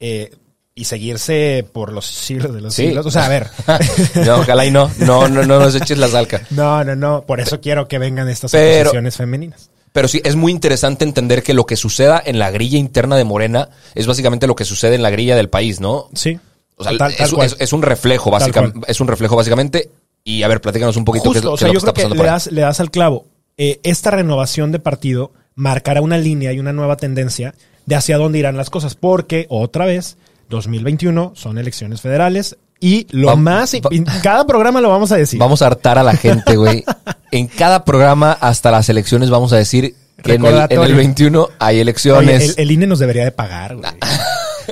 eh, 0.00 0.33
y 0.75 0.85
seguirse 0.85 1.66
por 1.73 1.92
los 1.92 2.07
siglos 2.07 2.54
de 2.54 2.61
los 2.62 2.75
Sí. 2.75 2.87
siglos. 2.87 3.04
O 3.07 3.11
sea, 3.11 3.26
a 3.26 3.28
ver. 3.28 3.49
no, 4.26 4.37
ojalá 4.37 4.64
y 4.64 4.71
no. 4.71 4.90
No, 4.99 5.28
no, 5.28 5.42
no 5.45 5.59
nos 5.59 5.75
eches 5.75 5.99
la 5.99 6.09
salca. 6.09 6.42
no, 6.50 6.83
no, 6.85 6.97
no. 6.97 7.23
Por 7.26 7.40
eso 7.40 7.61
quiero 7.61 7.87
que 7.87 7.99
vengan 7.99 8.28
estas 8.28 8.54
oposiciones 8.54 9.16
femeninas. 9.16 9.71
Pero 9.92 10.07
sí, 10.09 10.21
es 10.25 10.37
muy 10.37 10.52
interesante 10.52 11.04
entender 11.04 11.42
que 11.42 11.52
lo 11.52 11.66
que 11.66 11.76
suceda 11.76 12.23
en 12.25 12.38
la 12.38 12.50
grilla 12.52 12.78
interna 12.78 13.16
de 13.16 13.25
Morena 13.25 13.69
es 13.95 14.07
básicamente 14.07 14.47
lo 14.47 14.54
que 14.54 14.64
sucede 14.64 14.95
en 14.95 15.02
la 15.02 15.11
grilla 15.11 15.35
del 15.37 15.49
país, 15.50 15.80
¿no? 15.80 16.09
Sí. 16.14 16.38
O 16.76 16.85
sea, 16.85 16.97
Tal- 16.97 17.14
tal 17.16 17.26
es, 17.26 17.33
cual. 17.35 17.47
es- 17.47 17.57
es 17.59 17.73
un 17.73 17.83
reflejo, 17.83 18.30
básicamente. 18.30 18.80
Es 18.87 19.00
un 19.00 19.09
reflejo, 19.09 19.37
básicamente. 19.37 19.90
Y 20.25 20.43
a 20.43 20.49
ver, 20.49 20.61
platícanos 20.61 20.97
un 20.97 21.05
poquito 21.05 21.31
Justo, 21.31 21.53
o 21.53 21.55
qué 21.55 21.59
sea, 21.61 21.69
es 21.69 21.75
lo 21.75 21.81
yo 21.81 21.85
que 21.95 22.00
está 22.03 22.09
que 22.11 22.15
le 22.15 22.23
das, 22.25 22.47
le 22.53 22.61
das 22.61 22.81
al 22.81 22.91
clavo. 22.91 23.27
Eh, 23.57 23.81
esta 23.83 24.11
renovación 24.11 24.73
de 24.73 24.79
partido 24.79 25.33
marcará 25.55 26.00
una 26.03 26.19
línea 26.19 26.53
y 26.53 26.59
una 26.59 26.73
nueva 26.73 26.97
tendencia 26.97 27.55
de 27.87 27.95
hacia 27.97 28.19
dónde 28.19 28.39
irán 28.39 28.57
las 28.57 28.71
cosas, 28.71 28.95
porque 28.95 29.47
otra 29.49 29.85
vez, 29.87 30.17
2021 30.50 31.33
son 31.35 31.59
elecciones 31.59 32.00
federales 32.00 32.57
y 32.81 33.07
lo 33.11 33.29
Va- 33.29 33.37
más, 33.37 33.75
va- 33.75 33.89
en 33.91 34.05
cada 34.23 34.47
programa 34.47 34.81
lo 34.81 34.89
vamos 34.89 35.12
a 35.12 35.17
decir. 35.17 35.39
Vamos 35.39 35.62
a 35.62 35.67
hartar 35.67 35.99
a 35.99 36.03
la 36.03 36.15
gente, 36.17 36.57
güey. 36.57 36.85
en 37.33 37.47
cada 37.47 37.85
programa, 37.85 38.33
hasta 38.33 38.71
las 38.71 38.89
elecciones, 38.89 39.29
vamos 39.31 39.53
a 39.53 39.57
decir 39.57 39.95
que 40.23 40.35
en 40.35 40.45
el, 40.45 40.49
en 40.49 40.55
el 40.55 40.61
Recordatorio. 40.69 40.97
21 40.97 41.49
hay 41.59 41.75
Oye, 41.77 41.83
elecciones. 41.83 42.55
el, 42.57 42.62
el 42.65 42.71
INE 42.71 42.87
nos 42.87 42.99
debería 42.99 43.25
de 43.25 43.33
pagar, 43.33 43.77
güey. 43.77 43.91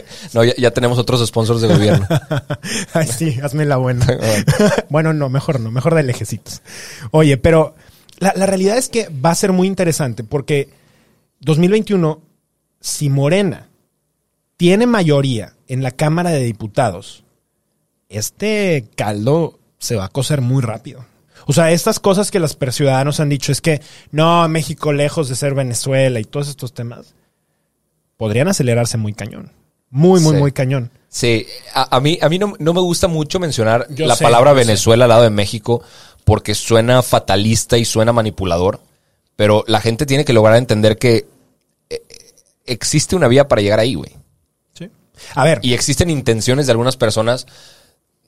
No, 0.35 0.45
ya, 0.45 0.55
ya 0.57 0.71
tenemos 0.71 0.99
otros 0.99 1.26
sponsors 1.26 1.61
de 1.61 1.69
gobierno. 1.69 2.07
Ay, 2.93 3.07
sí, 3.07 3.38
hazme 3.43 3.64
la 3.64 3.76
buena. 3.76 4.07
bueno, 4.88 5.12
no, 5.12 5.28
mejor 5.28 5.61
no, 5.61 5.71
mejor 5.71 5.95
de 5.95 6.02
lejecitos. 6.02 6.62
Oye, 7.11 7.37
pero 7.37 7.75
la, 8.19 8.33
la 8.37 8.47
realidad 8.47 8.76
es 8.76 8.88
que 8.88 9.09
va 9.09 9.31
a 9.31 9.35
ser 9.35 9.52
muy 9.52 9.67
interesante 9.67 10.25
porque 10.25 10.69
2021, 11.40 12.21
si 12.81 13.11
Morena 13.11 13.69
tiene 14.57 14.87
mayoría 14.87 15.55
en 15.69 15.83
la 15.83 15.93
Cámara 15.93 16.31
de 16.31 16.40
Diputados, 16.40 17.25
este 18.09 18.87
caldo 18.97 19.59
se 19.78 19.97
va 19.97 20.07
a 20.07 20.11
cocer 20.11 20.40
muy 20.40 20.62
rápido. 20.62 21.05
O 21.47 21.52
sea, 21.52 21.71
estas 21.71 22.00
cosas 22.00 22.31
que 22.31 22.40
los 22.40 22.59
ciudadanos 22.73 23.21
han 23.21 23.31
dicho 23.31 23.52
es 23.52 23.61
que 23.61 23.81
no, 24.11 24.47
México 24.49 24.93
lejos 24.93 25.28
de 25.28 25.37
ser 25.37 25.55
Venezuela 25.55 26.21
y 26.21 26.25
todos 26.25 26.49
estos 26.49 26.75
temas 26.75 27.14
podrían 28.17 28.49
acelerarse 28.49 28.99
muy 28.99 29.14
cañón. 29.14 29.52
Muy, 29.90 30.21
muy, 30.21 30.35
Sí. 30.35 30.38
muy 30.40 30.52
cañón. 30.52 30.90
Sí, 31.09 31.47
a, 31.75 31.97
a 31.97 32.00
mí, 32.00 32.18
a 32.21 32.28
mí 32.28 32.38
no, 32.38 32.52
no 32.59 32.75
me 32.75 32.80
gusta 32.80 33.09
mucho 33.09 33.40
mencionar 33.40 33.87
Yo 33.90 34.07
la 34.07 34.14
sé, 34.16 34.25
palabra 34.25 34.50
sé. 34.50 34.57
Venezuela 34.59 35.04
al 35.07 35.09
lado 35.09 35.23
de 35.23 35.30
México 35.30 35.83
porque 36.25 36.54
suena 36.54 37.02
fatalista 37.02 37.78
y 37.78 37.85
suena 37.87 38.12
manipulador, 38.12 38.80
pero 39.35 39.64
la 39.66 39.80
gente 39.80 40.04
tiene 40.04 40.25
que 40.26 40.35
lograr 40.35 40.57
entender 40.57 40.99
que 40.99 41.26
eh, 41.88 42.02
existe 42.66 43.16
una 43.16 43.28
vía 43.28 43.49
para 43.49 43.62
llegar 43.62 43.80
ahí, 43.80 43.95
güey. 43.95 44.11
Sí. 44.75 44.90
A 45.35 45.45
ver, 45.45 45.61
Y 45.62 45.73
existen 45.73 46.11
intenciones 46.11 46.66
de 46.66 46.73
algunas 46.73 46.99
personas, 46.99 47.47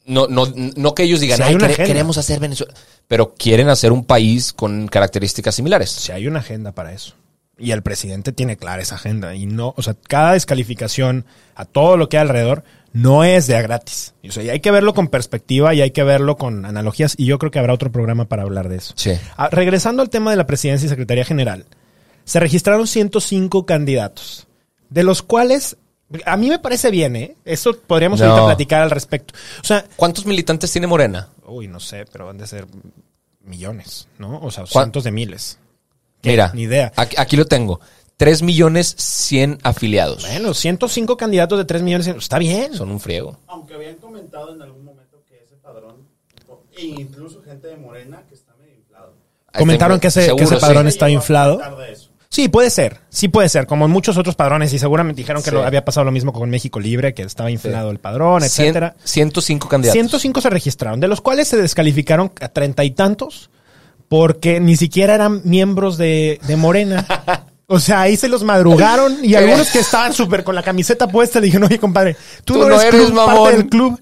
no, 0.07 0.27
no, 0.29 0.47
no 0.55 0.95
que 0.95 1.03
ellos 1.03 1.21
digan, 1.21 1.37
Sí, 1.37 1.43
hay 1.43 1.49
"Ay, 1.51 1.55
una 1.57 1.67
quere- 1.67 1.73
agenda". 1.75 1.87
queremos 1.87 2.17
hacer 2.17 2.41
Venezuela, 2.41 2.73
pero 3.07 3.35
quieren 3.35 3.69
hacer 3.69 3.93
un 3.93 4.05
país 4.05 4.55
con 4.55 4.89
características 4.89 5.55
similares. 5.55 5.91
si 5.91 6.11
hay 6.13 6.27
una 6.27 6.39
agenda 6.39 6.73
para 6.73 6.95
eso. 6.95 7.13
Y 7.61 7.73
el 7.73 7.83
presidente 7.83 8.33
tiene 8.33 8.57
clara 8.57 8.81
esa 8.83 8.95
agenda. 8.97 9.35
Y 9.35 9.47
no, 9.47 9.75
o 9.77 9.83
sea, 9.83 9.95
cada 10.09 10.33
descalificación 10.33 11.27
a 11.55 11.65
todo 11.67 11.97
lo 11.97 12.09
que 12.09 12.17
hay 12.17 12.23
alrededor 12.23 12.65
no 12.93 13.23
es 13.23 13.47
de 13.47 13.55
a 13.57 13.63
gratis. 13.63 14.15
Y, 14.23 14.31
o 14.31 14.33
sea, 14.33 14.43
y 14.43 14.49
hay 14.51 14.61
que 14.61 14.71
verlo 14.71 14.95
con 14.95 15.09
perspectiva 15.09 15.75
y 15.75 15.81
hay 15.83 15.91
que 15.91 16.03
verlo 16.03 16.37
con 16.37 16.65
analogías. 16.65 17.15
Y 17.19 17.27
yo 17.27 17.39
creo 17.39 17.51
que 17.53 17.59
habrá 17.59 17.75
otro 17.75 17.93
programa 17.93 18.25
para 18.25 18.43
hablar 18.43 18.69
de 18.69 18.77
eso. 18.79 18.95
Sí. 18.97 19.13
Ah, 19.37 19.49
regresando 19.53 20.03
al 20.03 20.11
tema 20.11 20.31
de 20.31 20.39
la 20.39 20.47
presidencia 20.47 20.87
y 20.87 20.89
secretaría 20.89 21.25
general, 21.25 21.67
se 22.25 22.41
registraron 22.41 22.87
105 22.87 23.67
candidatos, 23.67 24.47
de 24.89 25.05
los 25.05 25.23
cuales 25.23 25.77
a 26.25 26.37
mí 26.37 26.49
me 26.49 26.59
parece 26.59 26.91
bien, 26.91 27.15
¿eh? 27.15 27.37
Eso 27.45 27.77
podríamos 27.79 28.19
No. 28.21 28.27
ahorita 28.27 28.47
platicar 28.47 28.83
al 28.83 28.91
respecto. 28.91 29.35
O 29.61 29.65
sea, 29.65 29.85
¿Cuántos 29.97 30.27
militantes 30.27 30.73
tiene 30.73 30.87
Morena? 30.89 31.29
uy, 31.47 31.69
no 31.69 31.79
sé, 31.79 32.05
pero 32.11 32.27
van 32.27 32.39
de 32.39 32.47
ser 32.47 32.67
millones, 33.45 34.09
¿no? 34.19 34.41
O 34.41 34.51
sea, 34.51 34.65
¿Cuán- 34.71 34.87
cientos 34.87 35.05
de 35.05 35.11
miles. 35.11 35.59
Mira, 36.23 36.51
Ni 36.55 36.63
idea. 36.63 36.93
Aquí, 36.97 37.17
aquí 37.19 37.37
lo 37.37 37.47
tengo. 37.47 37.81
3 38.17 38.43
millones 38.43 38.95
100 38.99 39.59
afiliados. 39.63 40.23
Bueno, 40.29 40.53
105 40.53 41.17
candidatos 41.17 41.59
de 41.59 41.65
3 41.65 41.83
millones. 41.83 42.07
Está 42.07 42.39
bien. 42.39 42.75
Son 42.75 42.91
un 42.91 43.01
friego. 43.01 43.39
Aunque 43.47 43.75
habían 43.75 43.95
comentado 43.97 44.55
en 44.55 44.61
algún 44.61 44.85
momento 44.85 45.23
que 45.27 45.43
ese 45.43 45.57
padrón, 45.57 46.07
e 46.77 46.85
incluso 46.85 47.41
gente 47.43 47.69
de 47.69 47.77
Morena, 47.79 48.23
que 48.29 48.35
está 48.35 48.55
medio 48.57 48.75
inflado. 48.75 49.15
Comentaron 49.57 49.99
que 49.99 50.09
ese, 50.09 50.35
que 50.37 50.43
ese 50.45 50.57
sí. 50.57 50.61
padrón 50.61 50.87
está 50.87 51.09
inflado. 51.09 51.61
Sí, 52.29 52.49
puede 52.49 52.69
ser. 52.71 52.99
Sí 53.09 53.29
puede 53.29 53.49
ser. 53.49 53.67
Como 53.67 53.87
en 53.87 53.91
muchos 53.91 54.17
otros 54.19 54.37
padrones. 54.37 54.73
Y 54.75 54.79
seguramente 54.79 55.21
dijeron 55.23 55.43
que 55.43 55.49
Sí. 55.51 55.57
lo, 55.57 55.65
había 55.65 55.85
pasado 55.85 56.05
lo 56.05 56.13
mismo 56.13 56.33
con 56.33 56.49
México 56.51 56.79
Libre, 56.79 57.13
que 57.15 57.23
estaba 57.23 57.51
inflado 57.51 57.91
el 57.91 57.99
padrón, 57.99 58.45
etcétera. 58.45 58.95
105 59.03 59.67
candidatos. 59.69 59.95
105 59.95 60.41
se 60.43 60.51
registraron, 60.51 61.01
de 61.01 61.09
los 61.09 61.21
cuales 61.23 61.49
se 61.49 61.57
descalificaron 61.57 62.31
a 62.41 62.49
treinta 62.51 62.85
y 62.85 62.91
tantos 62.93 63.51
porque 64.11 64.59
ni 64.59 64.77
siquiera 64.77 65.15
eran 65.15 65.41
miembros 65.45 65.97
de, 65.97 66.41
de 66.49 66.57
Morena. 66.57 67.07
O 67.69 67.79
sea, 67.79 68.01
ahí 68.01 68.17
se 68.17 68.27
los 68.27 68.43
madrugaron 68.43 69.25
y 69.25 69.37
algunos 69.37 69.71
que 69.71 69.79
estaban 69.79 70.13
súper 70.13 70.43
con 70.43 70.57
la 70.57 70.63
camiseta 70.65 71.07
puesta 71.07 71.39
le 71.39 71.47
dijeron, 71.47 71.69
oye, 71.69 71.79
compadre, 71.79 72.17
tú, 72.45 72.55
Tú 72.55 72.59
no 72.59 72.67
eres, 72.67 72.83
eres 72.93 73.07
club, 73.07 73.15
parte 73.15 73.31
mamón". 73.39 73.53
del 73.53 73.67
club. 73.69 74.01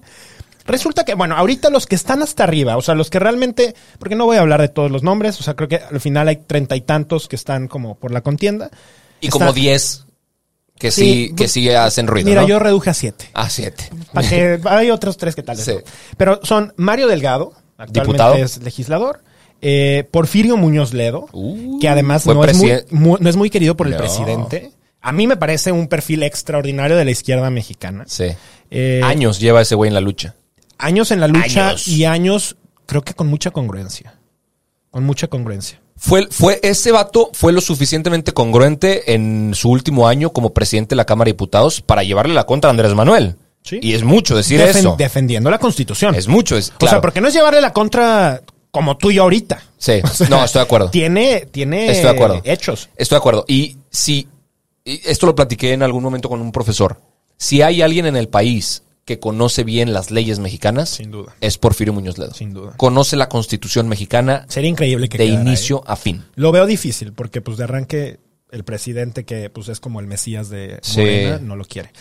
Resulta 0.65 1.03
que, 1.05 1.13
bueno, 1.13 1.35
ahorita 1.37 1.69
los 1.69 1.85
que 1.85 1.93
están 1.93 2.23
hasta 2.23 2.43
arriba, 2.43 2.75
o 2.77 2.81
sea, 2.81 2.95
los 2.95 3.11
que 3.11 3.19
realmente, 3.19 3.75
porque 3.99 4.15
no 4.15 4.25
voy 4.25 4.37
a 4.37 4.39
hablar 4.39 4.61
de 4.61 4.69
todos 4.69 4.89
los 4.89 5.03
nombres, 5.03 5.39
o 5.39 5.43
sea, 5.43 5.53
creo 5.55 5.69
que 5.69 5.75
al 5.77 6.01
final 6.01 6.27
hay 6.27 6.37
treinta 6.37 6.75
y 6.75 6.81
tantos 6.81 7.27
que 7.27 7.35
están 7.35 7.67
como 7.67 7.93
por 7.93 8.09
la 8.11 8.21
contienda. 8.21 8.71
Y 9.21 9.27
Está- 9.27 9.37
como 9.37 9.53
10 9.53 10.05
que 10.79 10.89
sí, 10.89 11.27
Sí, 11.27 11.35
que 11.35 11.47
sí 11.47 11.69
hacen 11.69 12.07
ruido. 12.07 12.25
Mira, 12.27 12.41
¿no? 12.41 12.47
yo 12.47 12.57
reduje 12.57 12.89
a 12.89 12.93
siete. 12.95 13.29
Ah, 13.35 13.47
7. 13.51 13.91
Para 14.11 14.27
que 14.27 14.59
hay 14.65 14.89
otros 14.89 15.17
tres 15.17 15.35
que 15.35 15.43
tal 15.43 15.57
Sí. 15.57 15.73
no. 15.75 15.81
Pero 16.17 16.39
son 16.41 16.73
Mario 16.77 17.07
Delgado, 17.07 17.53
actualmente 17.77 17.99
Diputado. 18.01 18.33
es 18.35 18.57
legislador. 18.63 19.21
Eh, 19.61 20.07
Porfirio 20.11 20.57
Muñoz 20.57 20.93
Ledo, 20.93 21.27
Uh, 21.31 21.79
que 21.79 21.89
además 21.89 22.25
no 22.25 22.31
es, 22.45 22.55
muy, 22.57 22.67
presiden- 22.69 22.85
mu- 22.91 23.17
no 23.19 23.29
es 23.29 23.35
muy 23.35 23.49
querido 23.49 23.75
por 23.75 23.87
el 23.87 23.93
No. 23.93 23.99
presidente. 23.99 24.71
A 25.01 25.11
mí 25.11 25.27
me 25.27 25.37
parece 25.37 25.71
un 25.71 25.87
perfil 25.87 26.23
extraordinario 26.23 26.97
de 26.97 27.05
la 27.05 27.11
izquierda 27.11 27.49
mexicana. 27.49 28.03
Sí. 28.07 28.25
Eh, 28.71 29.01
Años 29.03 29.39
lleva 29.39 29.61
ese 29.61 29.75
güey 29.75 29.87
en 29.87 29.93
la 29.93 30.01
lucha. 30.01 30.35
años 30.77 31.11
en 31.11 31.19
la 31.19 31.27
lucha 31.27 31.69
Años. 31.69 31.87
y 31.87 32.05
años, 32.05 32.55
creo 32.85 33.01
que 33.03 33.13
con 33.13 33.27
mucha 33.27 33.51
congruencia. 33.51 34.15
Con 34.91 35.03
mucha 35.03 35.27
congruencia. 35.27 35.79
Fue, 35.97 36.27
fue, 36.31 36.59
ese 36.63 36.91
vato 36.93 37.29
fue 37.33 37.51
lo 37.51 37.59
suficientemente 37.59 38.31
congruente 38.33 39.13
en 39.13 39.51
su 39.53 39.69
último 39.69 40.07
año 40.07 40.31
como 40.31 40.53
presidente 40.53 40.91
de 40.91 40.97
la 40.97 41.05
Cámara 41.05 41.25
de 41.27 41.33
Diputados 41.33 41.81
para 41.81 42.03
llevarle 42.03 42.33
la 42.33 42.45
contra 42.45 42.69
a 42.69 42.71
Andrés 42.71 42.93
Manuel. 42.95 43.35
Sí. 43.63 43.79
Y 43.81 43.93
es 43.93 44.03
mucho 44.03 44.37
decir 44.37 44.59
Defen- 44.61 44.77
eso. 44.77 44.95
Defendiendo 44.97 45.49
la 45.49 45.59
constitución. 45.59 46.15
Es 46.15 46.27
mucho. 46.29 46.55
Es, 46.55 46.67
O 46.67 46.69
sea, 46.69 46.77
claro. 46.77 47.01
porque 47.01 47.19
no 47.19 47.27
es 47.27 47.33
llevarle 47.33 47.59
la 47.59 47.73
contra 47.73 48.41
como 48.71 48.97
tú 48.97 49.11
y 49.11 49.15
yo 49.15 49.23
ahorita. 49.23 49.61
Sí. 49.77 49.93
O 50.03 50.07
sea, 50.07 50.29
No, 50.29 50.43
estoy 50.43 50.59
de 50.59 50.63
acuerdo. 50.63 50.89
Tiene, 50.91 51.47
tiene 51.51 51.89
Estoy 51.91 52.03
de 52.03 52.09
acuerdo. 52.09 52.41
hechos. 52.43 52.89
Estoy 52.95 53.15
de 53.15 53.19
acuerdo. 53.19 53.45
Y 53.47 53.77
si, 53.89 54.27
y 54.85 55.01
esto 55.09 55.25
lo 55.25 55.35
platiqué 55.35 55.73
en 55.73 55.83
algún 55.83 56.03
momento 56.03 56.29
con 56.29 56.41
un 56.41 56.51
profesor, 56.51 57.01
si 57.37 57.61
hay 57.61 57.81
alguien 57.81 58.05
en 58.05 58.15
el 58.15 58.27
país 58.27 58.83
que 59.05 59.19
conoce 59.19 59.63
bien 59.63 59.91
las 59.91 60.11
leyes 60.11 60.37
mexicanas, 60.37 60.89
Sin 60.89 61.09
duda. 61.09 61.33
es 61.41 61.57
Porfirio 61.57 61.93
Muñoz 61.93 62.19
Ledo. 62.19 62.33
Sin 62.35 62.53
duda. 62.53 62.73
Conoce 62.77 63.15
la 63.15 63.27
constitución 63.27 63.87
mexicana 63.87 64.45
Sería 64.49 64.69
increíble 64.69 65.09
que 65.09 65.17
de 65.17 65.25
inicio 65.25 65.81
a 65.87 65.95
fin. 65.95 66.23
Lo 66.35 66.51
veo 66.51 66.67
difícil 66.67 67.13
porque 67.13 67.41
pues 67.41 67.57
de 67.57 67.63
arranque 67.63 68.19
el 68.51 68.63
presidente 68.63 69.25
que 69.25 69.49
pues 69.49 69.67
es 69.69 69.79
como 69.79 69.99
el 69.99 70.05
mesías 70.05 70.49
de 70.49 70.77
Sí. 70.83 70.99
Morena 71.01 71.39
no 71.41 71.55
lo 71.55 71.65
quiere. 71.65 71.91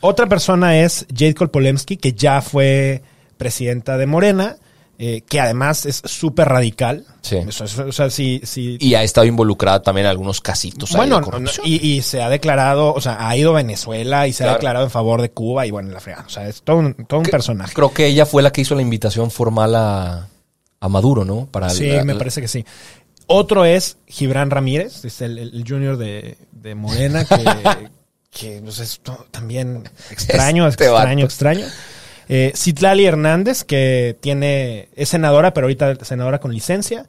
Otra 0.00 0.28
persona 0.28 0.78
es 0.78 1.04
Jade 1.12 1.34
Kolpolemsky 1.34 1.96
que 1.96 2.12
ya 2.12 2.40
fue 2.42 3.02
presidenta 3.38 3.96
de 3.96 4.06
Morena, 4.06 4.56
eh, 5.04 5.22
que 5.28 5.40
además 5.40 5.84
es 5.84 6.00
súper 6.04 6.48
radical. 6.48 7.04
Sí. 7.22 7.36
O 7.36 7.50
sea, 7.50 7.84
o 7.86 7.90
sea, 7.90 8.08
si, 8.08 8.40
si 8.44 8.76
Y 8.78 8.94
ha 8.94 9.02
estado 9.02 9.26
involucrada 9.26 9.82
también 9.82 10.06
en 10.06 10.10
algunos 10.12 10.40
casitos 10.40 10.92
bueno, 10.92 11.16
de 11.16 11.22
corrupción. 11.24 11.66
y, 11.66 11.74
y 11.84 12.02
se 12.02 12.22
ha 12.22 12.28
declarado, 12.28 12.94
o 12.94 13.00
sea, 13.00 13.28
ha 13.28 13.36
ido 13.36 13.50
a 13.50 13.54
Venezuela 13.54 14.28
y 14.28 14.32
se 14.32 14.44
ha 14.44 14.52
declarado 14.52 14.84
en 14.84 14.92
favor 14.92 15.20
de 15.20 15.30
Cuba 15.32 15.66
y 15.66 15.72
bueno, 15.72 15.90
la 15.90 15.98
fregada. 15.98 16.24
O 16.26 16.30
sea, 16.30 16.46
es 16.48 16.62
todo 16.62 16.76
un, 16.76 16.94
todo 17.06 17.18
un 17.18 17.26
personaje. 17.26 17.72
Creo 17.74 17.92
que 17.92 18.06
ella 18.06 18.26
fue 18.26 18.42
la 18.44 18.52
que 18.52 18.60
hizo 18.60 18.76
la 18.76 18.82
invitación 18.82 19.32
formal 19.32 19.74
a, 19.74 20.28
a 20.78 20.88
Maduro, 20.88 21.24
¿no? 21.24 21.46
Para 21.50 21.68
Sí, 21.70 21.88
la- 21.88 22.04
me 22.04 22.12
la- 22.12 22.18
parece 22.18 22.40
que 22.40 22.46
sí. 22.48 22.64
Otro 23.26 23.64
es 23.64 23.96
Gibran 24.06 24.50
Ramírez, 24.50 25.04
es 25.04 25.20
el, 25.20 25.38
el 25.38 25.64
junior 25.66 25.96
de, 25.96 26.36
de 26.52 26.74
Morena, 26.76 27.24
que, 27.24 27.44
que 28.30 28.60
pues, 28.62 28.78
es 28.78 29.00
también 29.32 29.88
extraño, 30.10 30.68
Este 30.68 30.84
extraño, 30.84 31.22
vato. 31.22 31.26
extraño. 31.26 31.66
Eh, 32.34 32.52
Citlali 32.56 33.04
Hernández, 33.04 33.62
que 33.62 34.16
tiene, 34.20 34.88
es 34.96 35.10
senadora, 35.10 35.52
pero 35.52 35.66
ahorita 35.66 36.02
senadora 36.02 36.38
con 36.40 36.54
licencia. 36.54 37.06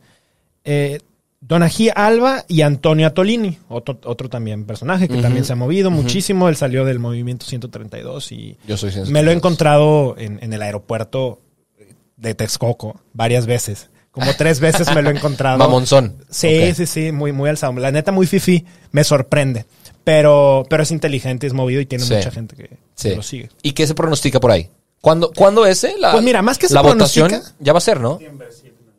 Eh, 0.66 1.00
Donají 1.40 1.90
Alba 1.96 2.44
y 2.50 2.62
Antonio 2.62 3.08
Atolini, 3.08 3.58
otro, 3.70 4.00
otro 4.04 4.28
también 4.30 4.66
personaje 4.66 5.08
que 5.08 5.22
también 5.22 5.46
se 5.46 5.54
ha 5.54 5.56
movido 5.56 5.92
muchísimo. 5.92 6.50
Él 6.50 6.56
salió 6.58 6.84
del 6.86 7.00
movimiento 7.00 7.46
132 7.46 8.32
y 8.34 8.58
Yo 8.68 8.76
soy 8.78 8.92
me 9.10 9.24
lo 9.24 9.32
he 9.32 9.34
encontrado 9.34 10.16
en, 10.18 10.40
en 10.42 10.52
el 10.54 10.62
aeropuerto 10.62 11.40
de 12.18 12.36
Texcoco 12.36 13.00
varias 13.14 13.46
veces. 13.46 13.90
Como 14.12 14.34
tres 14.38 14.60
veces 14.60 14.94
me 14.94 15.02
lo 15.02 15.10
he 15.10 15.16
encontrado. 15.16 15.58
Mamonzón. 15.58 16.16
Sí, 16.30 16.74
sí, 16.76 16.86
sí, 16.86 17.12
muy, 17.14 17.32
muy 17.32 17.50
alzado. 17.50 17.74
La 17.74 17.92
neta, 17.92 18.12
muy 18.12 18.28
fifi, 18.28 18.66
me 18.92 19.04
sorprende. 19.04 19.66
Pero, 20.04 20.66
pero 20.70 20.84
es 20.84 20.92
inteligente, 20.92 21.48
es 21.48 21.54
movido 21.54 21.80
y 21.82 21.86
tiene 21.86 22.04
Sí. 22.04 22.14
mucha 22.14 22.32
gente 22.32 22.56
que, 22.58 22.64
que 22.68 22.78
Sí. 22.96 23.16
lo 23.16 23.22
sigue. 23.24 23.50
¿Y 23.62 23.72
qué 23.72 23.88
se 23.88 23.96
pronostica 23.96 24.40
por 24.42 24.52
ahí? 24.52 24.70
¿Cuándo, 25.04 25.34
¿cuándo 25.36 25.66
es 25.66 25.84
eh, 25.84 25.96
la, 26.00 26.14
Pues 26.14 26.24
mira, 26.24 26.42
más 26.42 26.58
que 26.58 26.70
se 26.70 26.74
la 26.74 26.82
votación? 26.82 27.30
Ya 27.60 27.74
va 27.74 27.80
a 27.80 27.82
ser, 27.82 28.00
¿no? 28.00 28.20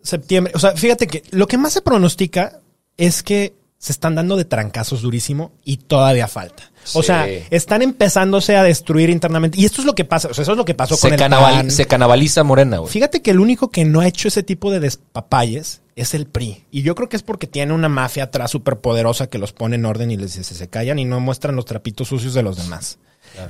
Septiembre. 0.02 0.52
O 0.54 0.58
sea, 0.58 0.72
fíjate 0.76 1.06
que 1.06 1.22
lo 1.30 1.46
que 1.46 1.56
más 1.56 1.72
se 1.72 1.80
pronostica 1.80 2.60
es 2.98 3.22
que 3.22 3.54
se 3.78 3.90
están 3.92 4.14
dando 4.14 4.36
de 4.36 4.44
trancazos 4.44 5.00
durísimo 5.00 5.52
y 5.64 5.78
todavía 5.78 6.28
falta. 6.28 6.70
O 6.92 7.00
Sí. 7.00 7.06
sea, 7.06 7.26
están 7.50 7.80
empezándose 7.80 8.54
a 8.54 8.62
destruir 8.62 9.08
internamente. 9.08 9.58
Y 9.58 9.64
esto 9.64 9.80
es 9.80 9.86
lo 9.86 9.94
que 9.94 10.04
pasa. 10.04 10.28
O 10.28 10.34
sea, 10.34 10.42
eso 10.42 10.52
es 10.52 10.58
lo 10.58 10.66
que 10.66 10.74
pasó 10.74 10.98
con 10.98 11.08
Se, 11.08 11.14
el 11.16 11.30
PAN. 11.30 11.70
se 11.70 11.86
canabaliza 11.86 12.44
Morena, 12.44 12.76
güey. 12.78 12.92
Fíjate 12.92 13.22
que 13.22 13.30
el 13.30 13.40
único 13.40 13.70
que 13.70 13.86
no 13.86 14.00
ha 14.00 14.06
hecho 14.06 14.28
ese 14.28 14.42
tipo 14.42 14.70
de 14.70 14.80
despapalles 14.80 15.80
es 15.96 16.12
el 16.12 16.26
PRI. 16.26 16.64
Y 16.70 16.82
yo 16.82 16.94
creo 16.94 17.08
que 17.08 17.16
es 17.16 17.22
porque 17.22 17.46
tiene 17.46 17.72
una 17.72 17.88
mafia 17.88 18.24
atrás 18.24 18.50
súper 18.50 18.76
poderosa 18.80 19.28
que 19.28 19.38
los 19.38 19.54
pone 19.54 19.76
en 19.76 19.86
orden 19.86 20.10
y 20.10 20.18
les 20.18 20.34
dice 20.34 20.54
se 20.54 20.68
callan 20.68 20.98
y 20.98 21.06
no 21.06 21.20
muestran 21.20 21.56
los 21.56 21.64
trapitos 21.64 22.08
sucios 22.08 22.34
de 22.34 22.42
los 22.42 22.58
demás. 22.58 22.98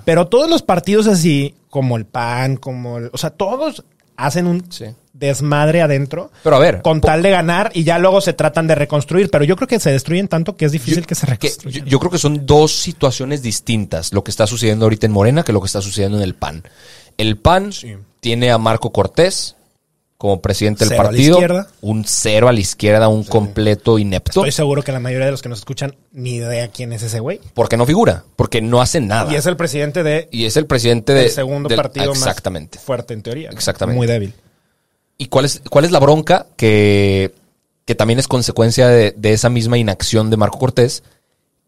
Pero 0.04 0.26
todos 0.28 0.48
los 0.48 0.62
partidos 0.62 1.06
así, 1.06 1.54
como 1.70 1.96
el 1.96 2.04
PAN, 2.06 2.56
como 2.56 2.98
el, 2.98 3.10
o 3.12 3.18
sea, 3.18 3.30
todos 3.30 3.84
hacen 4.16 4.46
un 4.46 4.64
Sí. 4.70 4.84
desmadre 5.12 5.82
adentro 5.82 6.30
Pero 6.44 6.54
a 6.56 6.58
ver, 6.60 6.82
con 6.82 7.00
tal 7.00 7.22
de 7.22 7.30
ganar 7.30 7.70
y 7.74 7.82
ya 7.84 7.98
luego 7.98 8.20
se 8.20 8.32
tratan 8.32 8.66
de 8.68 8.74
reconstruir. 8.76 9.28
Pero 9.30 9.44
yo 9.44 9.56
creo 9.56 9.66
que 9.68 9.80
se 9.80 9.90
destruyen 9.90 10.28
tanto 10.28 10.56
que 10.56 10.64
es 10.66 10.72
difícil 10.72 11.04
que 11.06 11.14
se 11.16 11.26
que- 11.26 11.32
reconstruyan. 11.32 11.84
yo, 11.84 11.90
yo 11.90 11.98
creo 11.98 12.10
que 12.12 12.18
son 12.18 12.46
dos 12.46 12.72
situaciones 12.72 13.42
distintas 13.42 14.12
lo 14.12 14.22
que 14.22 14.30
está 14.30 14.46
sucediendo 14.46 14.84
ahorita 14.86 15.06
en 15.06 15.12
Morena 15.12 15.42
que 15.42 15.52
lo 15.52 15.60
que 15.60 15.66
está 15.66 15.80
sucediendo 15.80 16.16
en 16.18 16.22
el 16.24 16.34
PAN. 16.34 16.62
El 17.18 17.36
PAN 17.38 17.70
tiene 18.20 18.50
a 18.52 18.58
Marco 18.58 18.92
Cortés 18.92 19.56
como 20.24 20.40
presidente 20.40 20.84
del 20.84 20.88
Cero 20.88 21.00
a 21.00 21.04
la 21.04 21.08
partido, 21.10 21.32
izquierda. 21.34 21.68
un 21.82 22.04
cero 22.06 22.48
a 22.48 22.52
la 22.54 22.58
izquierda, 22.60 23.08
un 23.08 23.24
completo 23.24 23.98
inepto, 23.98 24.40
Estoy 24.40 24.52
seguro 24.52 24.82
que 24.82 24.90
la 24.90 24.98
mayoría 24.98 25.26
de 25.26 25.32
los 25.32 25.42
que 25.42 25.50
nos 25.50 25.58
escuchan 25.58 25.96
ni 26.12 26.36
idea 26.36 26.68
quién 26.68 26.94
es 26.94 27.02
ese 27.02 27.20
güey. 27.20 27.40
porque 27.52 27.76
no 27.76 27.84
figura, 27.84 28.24
porque 28.34 28.62
no 28.62 28.80
hace 28.80 29.02
nada. 29.02 29.30
Y 29.30 29.36
es 29.36 29.44
el 29.44 29.58
presidente 29.58 30.02
de 30.02 30.28
Y 30.32 30.46
es 30.46 30.56
el 30.56 30.64
presidente 30.64 31.12
de- 31.12 31.24
el 31.26 31.30
segundo 31.30 31.68
del- 31.68 31.76
partido 31.76 32.10
exactamente. 32.10 32.78
más 32.78 32.84
fuerte 32.86 33.12
en 33.12 33.20
teoría. 33.22 33.50
¿no? 33.50 33.54
Exactamente. 33.54 33.98
Muy 33.98 34.06
débil. 34.06 34.32
¿Y 35.18 35.26
cuál 35.26 35.44
es, 35.44 35.60
cuál 35.68 35.84
es 35.84 35.90
la 35.90 35.98
bronca 36.00 36.46
que, 36.56 37.34
que 37.84 37.94
también 37.94 38.18
es 38.18 38.26
consecuencia 38.26 38.88
de, 38.88 39.12
de 39.14 39.32
esa 39.34 39.50
misma 39.50 39.76
inacción 39.76 40.30
de 40.30 40.38
Marco 40.38 40.58
Cortés? 40.58 41.02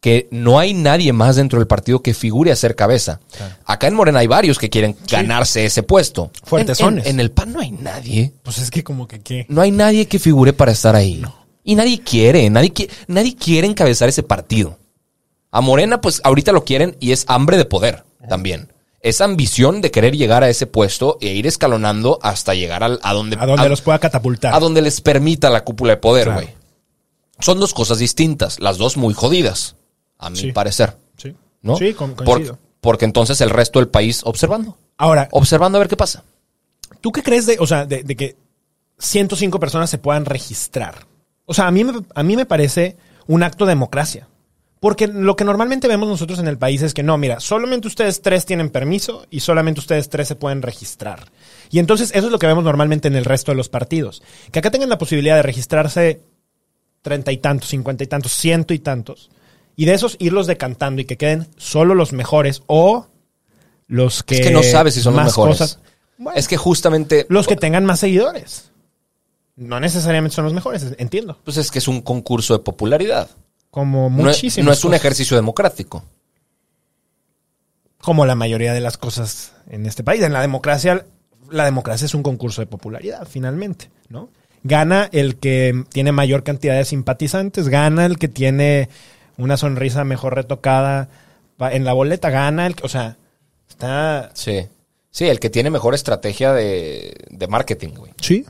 Que 0.01 0.29
no 0.31 0.59
hay 0.59 0.73
nadie 0.75 1.13
más 1.13 1.37
dentro 1.37 1.59
del 1.59 1.67
partido 1.67 2.01
que 2.03 2.15
figure 2.15 2.53
a 2.53 2.57
ser 2.57 2.77
cabeza. 2.77 3.21
Acá 3.65 3.89
en 3.89 3.95
Morena 3.95 4.21
hay 4.21 4.27
varios 4.27 4.59
que 4.59 4.71
quieren 4.71 4.97
ganarse 5.11 5.65
ese 5.65 5.83
puesto. 5.83 6.31
Fuertesones. 6.45 7.05
En, 7.07 7.11
en- 7.11 7.15
en 7.17 7.21
el 7.21 7.31
PAN 7.33 7.53
no 7.53 7.61
hay 7.61 7.73
nadie. 7.73 8.33
Pues 8.43 8.59
es 8.59 8.71
que 8.71 8.85
como 8.85 9.09
que 9.09 9.21
qué. 9.21 9.47
No 9.49 9.63
hay 9.63 9.71
nadie 9.73 10.07
que 10.07 10.19
figure 10.19 10.53
para 10.53 10.73
estar 10.73 10.95
ahí. 10.95 11.23
Y 11.65 11.75
nadie 11.75 12.01
quiere, 12.03 12.49
nadie, 12.51 12.73
qui- 12.73 12.89
nadie 13.09 13.35
quiere 13.35 13.67
encabezar 13.67 14.09
ese 14.09 14.23
partido. 14.23 14.79
A 15.51 15.61
Morena, 15.61 16.01
pues 16.01 16.21
ahorita 16.23 16.53
lo 16.53 16.65
quieren 16.65 16.97
y 17.01 17.13
es 17.13 17.25
hambre 17.29 17.57
de 17.57 17.65
poder 17.65 18.05
también. 18.29 18.73
Es 19.01 19.21
ambición 19.21 19.81
de 19.81 19.91
querer 19.91 20.17
llegar 20.17 20.43
a 20.45 20.49
ese 20.49 20.67
puesto 20.67 21.17
e 21.21 21.29
ir 21.33 21.47
escalonando 21.47 22.19
hasta 22.23 22.55
llegar 22.55 22.83
al- 22.85 23.01
a 23.03 23.13
donde, 23.15 23.37
A 23.41 23.47
donde 23.47 23.69
los 23.69 23.81
pueda 23.81 23.99
catapultar. 23.99 24.55
a 24.55 24.59
donde 24.61 24.83
les 24.83 25.01
permita 25.01 25.49
la 25.51 25.65
cúpula 25.65 25.93
de 25.95 25.97
poder, 25.99 26.25
Claro. 26.25 26.41
güey. 26.43 26.55
Son 27.39 27.59
dos 27.61 27.73
cosas 27.75 27.99
distintas, 27.99 28.61
las 28.61 28.79
dos 28.79 28.97
muy 28.97 29.15
jodidas, 29.15 29.77
a 30.19 30.31
mi 30.31 30.37
Sí. 30.39 30.53
parecer. 30.53 30.97
Sí. 31.17 31.35
¿no? 31.63 31.77
Sí, 31.77 31.95
con- 31.95 32.15
Por- 32.15 32.25
coincido. 32.27 32.59
porque 32.81 33.05
entonces 33.05 33.41
el 33.41 33.51
resto 33.51 33.79
del 33.79 33.89
país 33.89 34.21
observando. 34.25 34.77
Ahora, 34.99 35.29
Observando 35.33 35.77
a 35.77 35.81
ver 35.81 35.89
qué 35.89 35.97
pasa. 35.97 36.25
¿tú 37.01 37.13
qué 37.13 37.23
crees 37.23 37.47
de, 37.47 37.57
o 37.61 37.67
sea, 37.67 37.85
de, 37.85 38.03
de 38.03 38.17
que 38.17 38.37
105 38.99 39.61
personas 39.61 39.91
se 39.91 39.99
puedan 39.99 40.25
registrar? 40.25 41.07
O 41.45 41.55
sea, 41.55 41.67
a 41.67 41.71
mí, 41.71 41.85
me- 41.85 42.03
a 42.15 42.23
mí 42.23 42.37
me 42.37 42.47
parece 42.47 42.97
un 43.27 43.43
acto 43.43 43.65
de 43.67 43.71
democracia. 43.71 44.29
Porque 44.81 45.07
lo 45.07 45.37
que 45.37 45.45
normalmente 45.45 45.89
vemos 45.89 46.09
nosotros 46.09 46.39
en 46.39 46.49
el 46.49 46.59
país 46.59 46.83
es 46.83 46.93
que 46.95 47.03
no, 47.03 47.17
mira, 47.17 47.41
solamente 47.41 47.89
ustedes 47.89 48.21
tres 48.21 48.45
tienen 48.45 48.69
permiso 48.71 49.27
y 49.31 49.41
solamente 49.41 49.81
ustedes 49.81 50.09
tres 50.11 50.29
se 50.29 50.37
pueden 50.37 50.63
registrar. 50.63 51.31
Y 51.71 51.79
entonces 51.79 52.11
eso 52.15 52.27
es 52.27 52.33
lo 52.33 52.39
que 52.39 52.47
vemos 52.47 52.63
normalmente 52.63 53.09
en 53.09 53.17
el 53.17 53.25
resto 53.25 53.53
de 53.53 53.57
los 53.57 53.69
partidos. 53.71 54.23
Que 54.53 54.59
acá 54.59 54.71
tengan 54.71 54.91
la 54.91 54.99
posibilidad 54.99 55.35
de 55.37 55.43
registrarse 55.43 56.21
treinta 57.03 57.33
y 57.33 57.39
tantos, 57.39 57.71
cincuenta 57.71 58.05
y 58.05 58.07
tantos, 58.07 58.33
ciento 58.33 58.75
y 58.75 58.79
tantos. 58.79 59.31
Y 59.77 59.85
de 59.85 59.95
esos 59.95 60.17
irlos 60.19 60.47
decantando 60.47 61.03
y 61.03 61.05
que 61.05 61.17
queden 61.19 61.47
solo 61.57 61.95
los 61.95 62.13
mejores 62.13 62.63
o 62.67 63.07
los 63.87 64.23
que... 64.23 64.37
es 64.37 64.41
que 64.47 64.51
no 64.51 64.63
sabes 64.63 64.95
si 64.95 65.01
son 65.03 65.13
los 65.15 65.23
más 65.25 65.27
mejores. 65.33 65.59
cosas- 65.59 65.79
Bueno, 66.19 66.39
es 66.39 66.49
que 66.49 66.57
justamente... 66.57 67.27
los 67.29 67.47
que 67.47 67.57
tengan 67.57 67.85
más 67.85 68.01
seguidores. 68.01 68.71
No 69.55 69.79
necesariamente 69.81 70.35
son 70.35 70.45
los 70.45 70.55
mejores, 70.55 70.85
entiendo. 70.99 71.39
Pues 71.45 71.57
es 71.59 71.71
que 71.71 71.79
es 71.79 71.89
un 71.89 72.01
concurso 72.01 72.55
de 72.55 72.61
popularidad. 72.65 73.29
Como 73.71 74.09
No 74.11 74.25
muchísimo. 74.25 74.67
no 74.67 74.73
es 74.73 74.83
un 74.85 74.95
ejercicio 74.95 75.37
democrático. 75.37 76.05
Como 77.99 78.25
la 78.27 78.35
mayoría 78.35 78.73
de 78.73 78.81
las 78.81 78.97
cosas 78.99 79.53
en 79.69 79.87
este 79.87 80.05
país. 80.05 80.23
En 80.23 80.33
la 80.33 80.41
democracia, 80.41 81.07
la 81.51 81.65
democracia 81.65 82.05
es 82.05 82.15
un 82.15 82.23
concurso 82.23 82.61
de 82.61 82.67
popularidad, 82.67 83.27
finalmente, 83.29 83.91
¿no? 84.09 84.29
Gana 84.63 85.09
el 85.13 85.37
que 85.37 85.85
tiene 85.91 86.13
mayor 86.13 86.43
cantidad 86.43 86.77
de 86.77 86.85
simpatizantes, 86.85 87.69
gana 87.69 88.05
el 88.07 88.19
que 88.19 88.29
tiene 88.29 88.89
una 89.39 89.57
sonrisa 89.57 90.05
mejor 90.05 90.35
retocada 90.35 91.09
en 91.59 91.85
la 91.85 91.93
boleta, 91.93 92.31
gana 92.31 92.67
el 92.67 92.75
que, 92.77 92.85
o 92.87 92.89
sea, 92.89 93.17
está... 93.69 94.31
Sí. 94.35 94.67
Sí, 95.11 95.27
el 95.29 95.41
que 95.41 95.49
tiene 95.49 95.71
mejor 95.71 95.95
estrategia 95.95 96.53
de, 96.53 97.15
de 97.31 97.47
marketing, 97.47 97.95
güey. 97.97 98.13
Sí. 98.21 98.45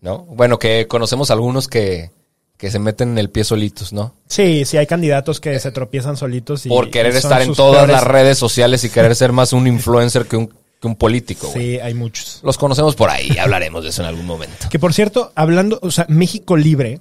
¿No? 0.00 0.18
Bueno, 0.24 0.58
que 0.58 0.88
conocemos 0.88 1.30
algunos 1.30 1.68
que, 1.68 2.10
que 2.56 2.70
se 2.72 2.80
meten 2.80 3.10
en 3.10 3.18
el 3.18 3.30
pie 3.30 3.44
solitos, 3.44 3.92
¿no? 3.92 4.14
Sí, 4.26 4.64
sí, 4.64 4.76
hay 4.76 4.86
candidatos 4.86 5.40
que 5.40 5.58
se 5.60 5.70
tropiezan 5.70 6.16
solitos 6.16 6.66
y... 6.66 6.68
Por 6.68 6.90
querer 6.90 7.14
y 7.14 7.18
estar 7.18 7.40
en 7.42 7.54
todas 7.54 7.84
peores- 7.84 7.92
las 7.94 8.04
redes 8.04 8.36
sociales 8.38 8.82
y 8.82 8.90
querer 8.90 9.14
ser 9.14 9.30
más 9.32 9.52
un 9.52 9.68
influencer 9.68 10.26
que 10.26 10.36
un, 10.36 10.48
que 10.48 10.86
un 10.88 10.96
político, 10.96 11.48
güey. 11.52 11.74
Sí, 11.76 11.80
hay 11.80 11.94
muchos. 11.94 12.40
Los 12.42 12.58
conocemos 12.58 12.96
por 12.96 13.10
ahí, 13.10 13.38
hablaremos 13.38 13.84
de 13.84 13.90
eso 13.90 14.02
en 14.02 14.08
algún 14.08 14.26
momento. 14.26 14.68
Que 14.70 14.80
por 14.80 14.92
cierto, 14.92 15.30
hablando, 15.36 15.78
o 15.82 15.90
sea, 15.92 16.06
México 16.08 16.56
Libre 16.56 17.00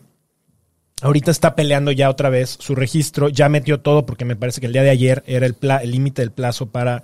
ahorita 1.01 1.31
está 1.31 1.55
peleando 1.55 1.91
ya 1.91 2.09
otra 2.09 2.29
vez 2.29 2.57
su 2.59 2.75
registro, 2.75 3.29
ya 3.29 3.49
metió 3.49 3.79
todo 3.81 4.05
porque 4.05 4.25
me 4.25 4.35
parece 4.35 4.61
que 4.61 4.67
el 4.67 4.73
día 4.73 4.83
de 4.83 4.89
ayer 4.89 5.23
era 5.27 5.45
el 5.45 5.55
límite 5.91 6.21
del 6.21 6.31
plazo 6.31 6.67
para 6.67 7.03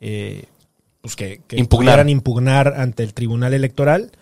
eh, 0.00 0.44
pues 1.00 1.16
que, 1.16 1.40
que 1.48 1.56
Impugnar. 1.56 1.94
pudieran 1.94 2.08
impugnar 2.08 2.74
ante 2.76 3.02
el 3.02 3.14
Tribunal 3.14 3.54
Electoral 3.54 4.12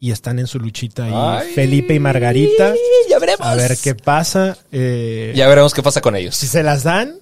y 0.00 0.12
están 0.12 0.38
en 0.38 0.46
su 0.46 0.60
luchita 0.60 1.04
ahí 1.06 1.12
Ay, 1.14 1.52
Felipe 1.54 1.94
y 1.94 1.98
Margarita. 1.98 2.72
ya 3.10 3.18
veremos. 3.18 3.46
A 3.46 3.56
ver 3.56 3.76
qué 3.82 3.94
pasa. 3.96 4.56
eh, 4.70 5.32
Ya 5.34 5.48
veremos 5.48 5.74
qué 5.74 5.82
pasa 5.82 6.00
con 6.00 6.14
ellos. 6.14 6.36
Si 6.36 6.46
se 6.46 6.62
las 6.62 6.84
dan. 6.84 7.14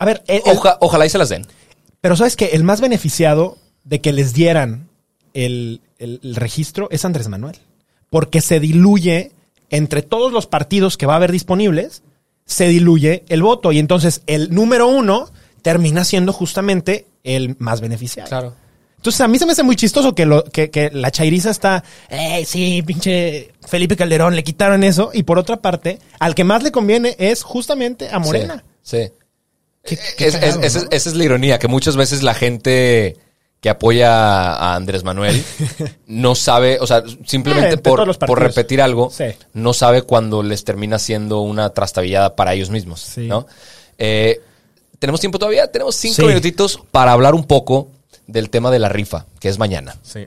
A 0.00 0.04
ver, 0.04 0.22
el- 0.26 0.42
el- 0.44 0.56
Oja- 0.56 0.78
ojalá 0.80 1.06
y 1.06 1.10
se 1.10 1.18
las 1.18 1.28
den. 1.28 1.46
pero 2.00 2.16
sabes 2.16 2.34
que 2.36 2.46
el 2.46 2.64
más 2.64 2.80
beneficiado 2.80 3.58
de 3.84 4.00
que 4.00 4.12
les 4.12 4.32
dieran 4.32 4.88
el, 5.34 5.80
el- 5.98 6.18
el 6.24 6.34
registro 6.34 6.88
es 6.90 7.04
Andrés 7.04 7.28
Manuel. 7.28 7.56
Porque 8.10 8.40
se 8.40 8.58
diluye 8.58 9.30
entre 9.70 10.02
todos 10.02 10.32
los 10.32 10.46
partidos 10.46 10.96
que 10.96 11.06
va 11.06 11.14
a 11.14 11.16
haber 11.16 11.32
disponibles, 11.32 12.02
se 12.46 12.68
diluye 12.68 13.24
el 13.28 13.42
voto. 13.42 13.72
Y 13.72 13.78
entonces 13.78 14.22
el 14.26 14.54
número 14.54 14.88
uno 14.88 15.30
termina 15.62 16.04
siendo 16.04 16.32
justamente 16.32 17.06
el 17.24 17.56
más 17.58 17.80
beneficiado. 17.80 18.28
Claro. 18.28 18.54
Entonces 18.96 19.20
a 19.20 19.28
mí 19.28 19.38
se 19.38 19.46
me 19.46 19.52
hace 19.52 19.62
muy 19.62 19.76
chistoso 19.76 20.14
que, 20.14 20.26
lo, 20.26 20.42
que, 20.44 20.70
que 20.70 20.90
la 20.92 21.10
chairiza 21.12 21.50
está, 21.50 21.84
eh, 22.08 22.44
sí, 22.44 22.82
pinche 22.84 23.52
Felipe 23.66 23.94
Calderón, 23.96 24.34
le 24.34 24.42
quitaron 24.42 24.82
eso. 24.82 25.10
Y 25.12 25.22
por 25.22 25.38
otra 25.38 25.58
parte, 25.58 25.98
al 26.18 26.34
que 26.34 26.42
más 26.44 26.62
le 26.64 26.72
conviene 26.72 27.14
es 27.18 27.42
justamente 27.44 28.08
a 28.10 28.18
Morena. 28.18 28.64
Sí. 28.82 29.04
sí. 29.04 29.12
Qué- 29.84 29.98
qué 30.16 30.26
Es- 30.26 30.34
cagado, 30.36 30.60
es- 30.62 30.74
esa, 30.74 30.84
¿no? 30.84 30.90
esa 30.90 31.08
es 31.10 31.14
la 31.16 31.24
ironía, 31.24 31.58
que 31.58 31.68
muchas 31.68 31.96
veces 31.96 32.22
la 32.22 32.34
gente 32.34 33.16
que 33.60 33.70
apoya 33.70 34.54
a 34.54 34.74
Andrés 34.76 35.02
Manuel 35.04 35.42
no 36.06 36.34
sabe, 36.34 36.78
o 36.80 36.86
sea, 36.86 36.98
Eh, 36.98 37.18
simplemente 37.26 37.76
todos 37.78 38.16
por, 38.18 38.26
por 38.28 38.40
repetir 38.40 38.80
algo, 38.80 39.10
Sí. 39.10 39.24
no 39.52 39.72
sabe 39.72 40.02
cuando 40.02 40.42
les 40.42 40.62
termina 40.64 40.98
siendo 40.98 41.40
una 41.40 41.70
trastabillada 41.70 42.36
para 42.36 42.54
ellos 42.54 42.70
mismos, 42.70 43.00
Sí. 43.00 43.26
¿no? 43.26 43.46
Eh, 43.98 44.40
¿Tenemos 45.00 45.20
tiempo 45.20 45.38
todavía? 45.38 45.70
Tenemos 45.70 45.94
cinco 45.96 46.16
Sí. 46.16 46.24
minutitos 46.24 46.80
para 46.90 47.12
hablar 47.12 47.34
un 47.34 47.44
poco 47.44 47.88
del 48.26 48.50
tema 48.50 48.70
de 48.70 48.78
la 48.78 48.88
rifa, 48.88 49.26
que 49.40 49.48
es 49.48 49.58
mañana. 49.58 49.96
Sí. 50.02 50.26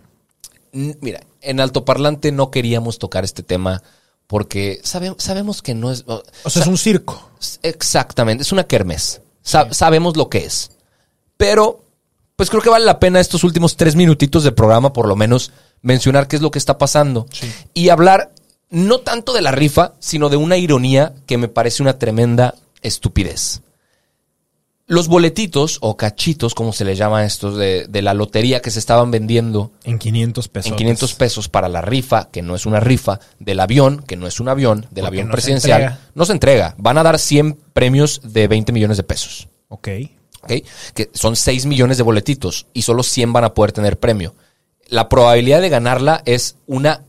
Mira, 0.74 1.22
en 1.42 1.60
altoparlante 1.60 2.32
no 2.32 2.50
queríamos 2.52 2.98
tocar 3.00 3.24
este 3.26 3.44
tema 3.44 3.84
porque 4.28 4.80
sabe- 4.84 5.14
sabemos 5.18 5.62
que 5.62 5.74
no 5.76 5.92
es... 5.92 6.04
o- 6.08 6.24
O 6.46 6.50
sea, 6.50 6.62
es 6.62 6.68
un 6.70 6.78
circo. 6.78 7.32
Exactamente, 7.64 8.44
es 8.44 8.52
una 8.54 8.64
kermés. 8.66 9.22
Sa- 9.42 9.74
Sabemos 9.74 10.16
lo 10.16 10.30
que 10.30 10.40
es. 10.40 10.72
Pero, 11.36 11.84
pues 12.42 12.50
creo 12.50 12.64
que 12.64 12.72
vale 12.72 12.86
la 12.86 12.98
pena 13.00 13.20
estos 13.20 13.44
últimos 13.44 13.78
tres 13.78 13.96
minutitos 13.96 14.44
del 14.44 14.56
programa, 14.56 14.94
por 14.94 15.08
lo 15.08 15.16
menos, 15.16 15.52
mencionar 15.84 16.28
qué 16.28 16.38
es 16.38 16.42
lo 16.42 16.50
que 16.50 16.58
está 16.58 16.80
pasando. 16.80 17.28
Y 17.76 17.90
hablar 17.90 18.32
no 18.72 19.02
tanto 19.02 19.32
de 19.32 19.44
la 19.44 19.52
rifa, 19.52 19.94
sino 20.00 20.28
de 20.28 20.38
una 20.38 20.58
ironía 20.58 21.14
que 21.28 21.38
me 21.38 21.50
parece 21.50 21.84
una 21.84 22.00
tremenda 22.00 22.56
estupidez. 22.82 23.62
Los 24.88 25.08
boletitos 25.08 25.78
o 25.82 25.96
cachitos, 25.98 26.56
como 26.56 26.74
se 26.74 26.84
les 26.84 26.98
llama 26.98 27.20
a 27.20 27.26
estos, 27.26 27.58
de, 27.58 27.86
de 27.88 28.02
la 28.02 28.16
lotería 28.16 28.60
que 28.60 28.72
se 28.72 28.80
estaban 28.80 29.12
vendiendo 29.12 29.70
En 29.84 30.00
500 30.00 30.48
pesos. 30.48 30.72
en 30.72 30.78
500 30.78 31.14
pesos 31.14 31.48
para 31.48 31.70
la 31.70 31.82
rifa, 31.82 32.30
que 32.32 32.42
no 32.42 32.56
es 32.56 32.66
una 32.66 32.80
rifa, 32.80 33.20
del 33.38 33.60
avión, 33.60 34.02
que 34.02 34.16
no 34.16 34.26
es 34.26 34.40
un 34.40 34.50
avión, 34.50 34.88
del 34.90 35.04
Porque 35.04 35.06
avión 35.06 35.28
no 35.28 35.34
presidencial, 35.34 36.00
no 36.16 36.26
se 36.26 36.32
entrega. 36.32 36.74
Van 36.80 36.98
a 36.98 37.04
dar 37.04 37.20
100 37.20 37.56
premios 37.72 38.20
de 38.24 38.48
20 38.48 38.74
millones 38.74 38.98
de 38.98 39.04
pesos. 39.04 39.48
Ok. 39.68 39.90
Que 40.48 41.10
son 41.14 41.36
6 41.36 41.66
millones 41.66 41.98
de 41.98 42.04
boletitos 42.04 42.68
y 42.74 42.82
solo 42.82 43.04
100 43.04 43.34
van 43.34 43.44
a 43.44 43.54
poder 43.54 43.72
tener 43.72 43.98
premio. 44.00 44.36
La 44.88 45.08
probabilidad 45.10 45.62
de 45.62 45.70
ganarla 45.70 46.22
es 46.26 46.56
una 46.68 47.02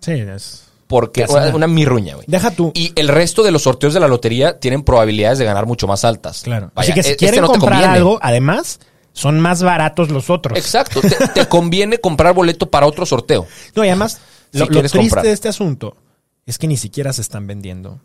Sí, 0.00 0.12
es. 0.12 0.64
porque 0.86 1.24
una, 1.28 1.54
una 1.54 1.66
mirruña, 1.66 2.14
güey. 2.14 2.26
Deja 2.28 2.50
tú. 2.52 2.70
Y 2.74 2.92
el 2.94 3.08
resto 3.08 3.42
de 3.42 3.50
los 3.50 3.62
sorteos 3.62 3.94
de 3.94 4.00
la 4.00 4.06
lotería 4.08 4.58
tienen 4.60 4.84
probabilidades 4.84 5.38
de 5.38 5.44
ganar 5.44 5.66
mucho 5.66 5.86
más 5.88 6.04
altas. 6.04 6.42
Claro. 6.42 6.70
Vaya, 6.74 6.92
Así 6.92 6.94
que 6.94 7.02
si 7.02 7.08
e- 7.08 7.12
este 7.12 7.24
quieren 7.24 7.40
no 7.42 7.48
comprar 7.48 7.82
algo, 7.84 8.18
además, 8.22 8.78
son 9.12 9.40
más 9.40 9.62
baratos 9.62 10.10
los 10.10 10.30
otros. 10.30 10.56
Exacto. 10.56 11.00
Te, 11.00 11.10
te 11.28 11.48
conviene 11.48 11.98
comprar 11.98 12.34
boleto 12.34 12.70
para 12.70 12.86
otro 12.86 13.04
sorteo. 13.06 13.46
No, 13.74 13.84
y 13.84 13.88
además, 13.88 14.20
Si 14.52 14.58
lo, 14.58 14.66
lo 14.66 14.78
triste 14.80 14.98
comprar. 14.98 15.24
de 15.24 15.32
este 15.32 15.48
asunto 15.48 15.96
es 16.44 16.58
que 16.58 16.68
ni 16.68 16.76
siquiera 16.76 17.12
se 17.12 17.22
están 17.22 17.46
vendiendo 17.48 17.98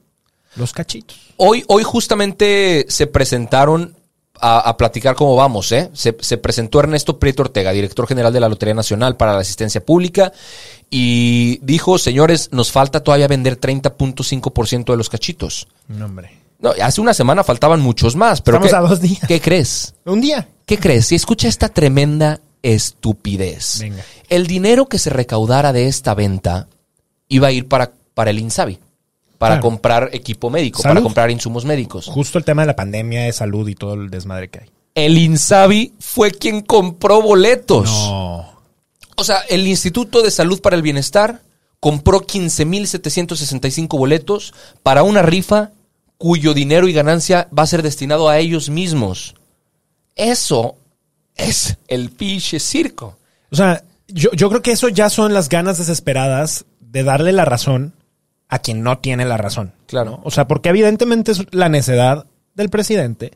los 0.55 0.73
cachitos. 0.73 1.17
Hoy, 1.37 1.63
hoy 1.67 1.83
justamente 1.83 2.85
se 2.89 3.05
presentaron 3.05 3.95
a, 4.41 4.59
a 4.59 4.77
platicar 4.77 5.15
cómo 5.15 5.35
vamos, 5.35 5.71
¿eh? 5.71 5.89
Se, 5.93 6.17
se 6.19 6.37
presentó 6.37 6.79
Ernesto 6.79 7.19
Prieto 7.19 7.43
Ortega, 7.43 7.71
director 7.71 8.07
general 8.07 8.33
de 8.33 8.39
la 8.39 8.49
Lotería 8.49 8.73
Nacional 8.73 9.15
para 9.15 9.33
la 9.33 9.39
Asistencia 9.39 9.85
Pública, 9.85 10.31
y 10.89 11.59
dijo, 11.61 11.97
señores, 11.97 12.49
nos 12.51 12.71
falta 12.71 13.03
todavía 13.03 13.27
vender 13.27 13.59
30.5% 13.59 14.91
de 14.91 14.97
los 14.97 15.09
cachitos. 15.09 15.67
No, 15.87 16.05
hombre. 16.05 16.41
No, 16.59 16.73
hace 16.81 17.01
una 17.01 17.13
semana 17.13 17.43
faltaban 17.43 17.81
muchos 17.81 18.15
más, 18.15 18.41
pero 18.41 18.57
Estamos 18.57 18.71
¿qué, 18.71 18.75
a 18.77 18.89
dos 18.89 19.01
días. 19.01 19.27
¿qué 19.27 19.41
crees? 19.41 19.95
Un 20.05 20.21
día. 20.21 20.47
¿Qué 20.65 20.77
crees? 20.77 21.11
Y 21.11 21.15
escucha 21.15 21.47
esta 21.47 21.69
tremenda 21.69 22.39
estupidez. 22.61 23.79
Venga. 23.79 24.03
El 24.29 24.47
dinero 24.47 24.87
que 24.87 24.99
se 24.99 25.09
recaudara 25.09 25.73
de 25.73 25.87
esta 25.87 26.13
venta 26.13 26.67
iba 27.27 27.47
a 27.47 27.51
ir 27.51 27.67
para, 27.67 27.93
para 28.13 28.29
el 28.29 28.39
INSABI, 28.39 28.79
para 29.41 29.55
Claro. 29.55 29.61
comprar 29.63 30.09
equipo 30.13 30.51
médico, 30.51 30.83
Salud. 30.83 30.93
para 30.93 31.03
comprar 31.03 31.31
insumos 31.31 31.65
médicos. 31.65 32.05
Justo 32.05 32.37
el 32.37 32.45
tema 32.45 32.61
de 32.61 32.67
la 32.67 32.75
pandemia, 32.75 33.23
de 33.23 33.33
salud 33.33 33.67
y 33.67 33.73
todo 33.73 33.95
el 33.95 34.11
desmadre 34.11 34.49
que 34.49 34.59
hay. 34.59 34.69
El 34.93 35.17
INSABI 35.17 35.93
fue 35.99 36.29
quien 36.29 36.61
compró 36.61 37.23
boletos. 37.23 37.89
No. 37.89 38.51
O 39.17 39.23
sea, 39.23 39.39
el 39.49 39.65
Instituto 39.67 40.21
de 40.21 40.29
Salud 40.29 40.61
para 40.61 40.75
el 40.75 40.83
Bienestar 40.83 41.41
compró 41.79 42.21
15.765 42.21 43.97
boletos 43.97 44.53
para 44.83 45.01
una 45.03 45.21
rifa 45.23 45.71
cuyo 46.17 46.53
dinero 46.53 46.87
y 46.87 46.93
ganancia 46.93 47.47
va 47.57 47.63
a 47.63 47.67
ser 47.67 47.81
destinado 47.81 48.29
a 48.29 48.37
ellos 48.37 48.69
mismos. 48.69 49.33
Eso 50.15 50.75
es 51.35 51.77
el 51.87 52.11
pinche 52.11 52.59
circo. 52.59 53.17
O 53.51 53.55
sea, 53.55 53.83
yo, 54.07 54.29
yo 54.33 54.49
creo 54.49 54.61
que 54.61 54.71
eso 54.71 54.87
ya 54.89 55.09
son 55.09 55.33
las 55.33 55.49
ganas 55.49 55.79
desesperadas 55.79 56.65
de 56.79 57.03
darle 57.03 57.31
la 57.31 57.45
razón 57.45 57.93
a 58.51 58.59
quien 58.59 58.83
no 58.83 58.99
tiene 58.99 59.25
la 59.25 59.37
razón. 59.37 59.73
Claro. 59.87 60.11
¿no? 60.11 60.19
O 60.23 60.29
sea, 60.29 60.47
porque 60.47 60.69
evidentemente 60.69 61.31
es 61.31 61.47
la 61.51 61.69
necedad 61.69 62.27
del 62.53 62.69
presidente 62.69 63.31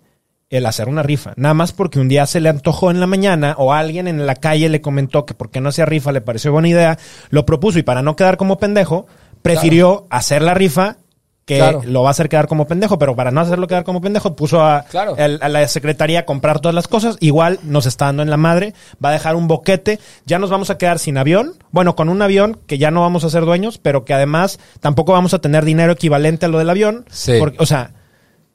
el 0.50 0.66
hacer 0.68 0.88
una 0.88 1.02
rifa. 1.02 1.34
Nada 1.38 1.54
más 1.56 1.72
porque 1.72 2.00
un 2.00 2.08
día 2.08 2.26
se 2.28 2.40
le 2.40 2.50
antojó 2.50 2.92
en 2.92 3.00
la 3.00 3.08
mañana 3.08 3.56
o 3.58 3.74
alguien 3.74 4.08
en 4.08 4.28
la 4.28 4.36
calle 4.36 4.70
le 4.70 4.82
comentó 4.82 5.26
que 5.26 5.34
por 5.34 5.50
qué 5.50 5.60
no 5.60 5.70
hacía 5.70 5.86
rifa 5.86 6.12
le 6.12 6.22
pareció 6.22 6.52
buena 6.52 6.68
idea, 6.68 7.00
lo 7.30 7.46
propuso 7.46 7.80
y 7.80 7.84
para 7.84 8.04
no 8.04 8.16
quedar 8.16 8.38
como 8.38 8.60
pendejo, 8.60 9.08
prefirió 9.42 10.06
hacer 10.10 10.42
la 10.42 10.54
rifa 10.54 10.98
que 11.46 11.58
Claro. 11.58 11.84
lo 11.86 12.02
va 12.02 12.10
a 12.10 12.12
hacer 12.12 12.28
quedar 12.28 12.48
como 12.48 12.66
pendejo, 12.66 12.98
pero 12.98 13.16
para 13.16 13.30
no 13.30 13.40
hacerlo 13.40 13.68
quedar 13.68 13.84
como 13.84 14.02
pendejo, 14.02 14.36
puso 14.36 14.62
a, 14.64 14.84
Claro. 14.90 15.16
el- 15.18 15.38
a 15.44 15.48
la 15.50 15.68
secretaría 15.68 16.22
a 16.22 16.26
comprar 16.26 16.60
todas 16.60 16.74
las 16.74 16.88
cosas. 16.88 17.18
Igual 17.20 17.60
nos 17.64 17.86
está 17.86 18.06
dando 18.06 18.24
en 18.24 18.32
la 18.32 18.38
madre, 18.38 18.74
va 19.04 19.10
a 19.10 19.14
dejar 19.14 19.36
un 19.36 19.48
boquete. 19.48 20.00
Ya 20.26 20.40
nos 20.40 20.50
vamos 20.50 20.72
a 20.72 20.78
quedar 20.80 20.98
sin 20.98 21.18
avión. 21.20 21.54
Bueno, 21.70 21.96
con 21.96 22.10
un 22.10 22.22
avión 22.24 22.60
que 22.66 22.80
ya 22.80 22.90
no 22.90 23.02
vamos 23.02 23.24
a 23.26 23.30
ser 23.30 23.46
dueños, 23.46 23.78
pero 23.78 24.06
que 24.06 24.14
además 24.16 24.58
tampoco 24.80 25.12
vamos 25.12 25.36
a 25.36 25.40
tener 25.40 25.66
dinero 25.66 25.94
equivalente 25.94 26.48
a 26.48 26.50
lo 26.50 26.58
del 26.58 26.70
avión. 26.72 27.06
Sí. 27.12 27.34
Porque, 27.38 27.58
o 27.60 27.66
sea, 27.68 27.92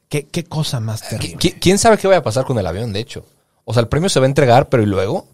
¿qué, 0.09 0.27
qué 0.27 0.43
cosa 0.43 0.81
más 0.81 1.09
terrible. 1.09 1.39
¿Qui- 1.39 1.57
¿Quién 1.61 1.79
sabe 1.79 1.97
qué 1.97 2.09
vaya 2.09 2.19
a 2.19 2.23
pasar 2.25 2.45
con 2.45 2.59
el 2.59 2.67
avión, 2.67 2.93
de 2.93 2.99
hecho? 2.99 3.25
O 3.65 3.73
sea, 3.73 3.83
el 3.83 3.89
premio 3.89 4.09
se 4.09 4.19
va 4.19 4.27
a 4.27 4.29
entregar, 4.29 4.69
pero 4.69 4.83
¿y 4.83 4.87
luego? 4.87 5.29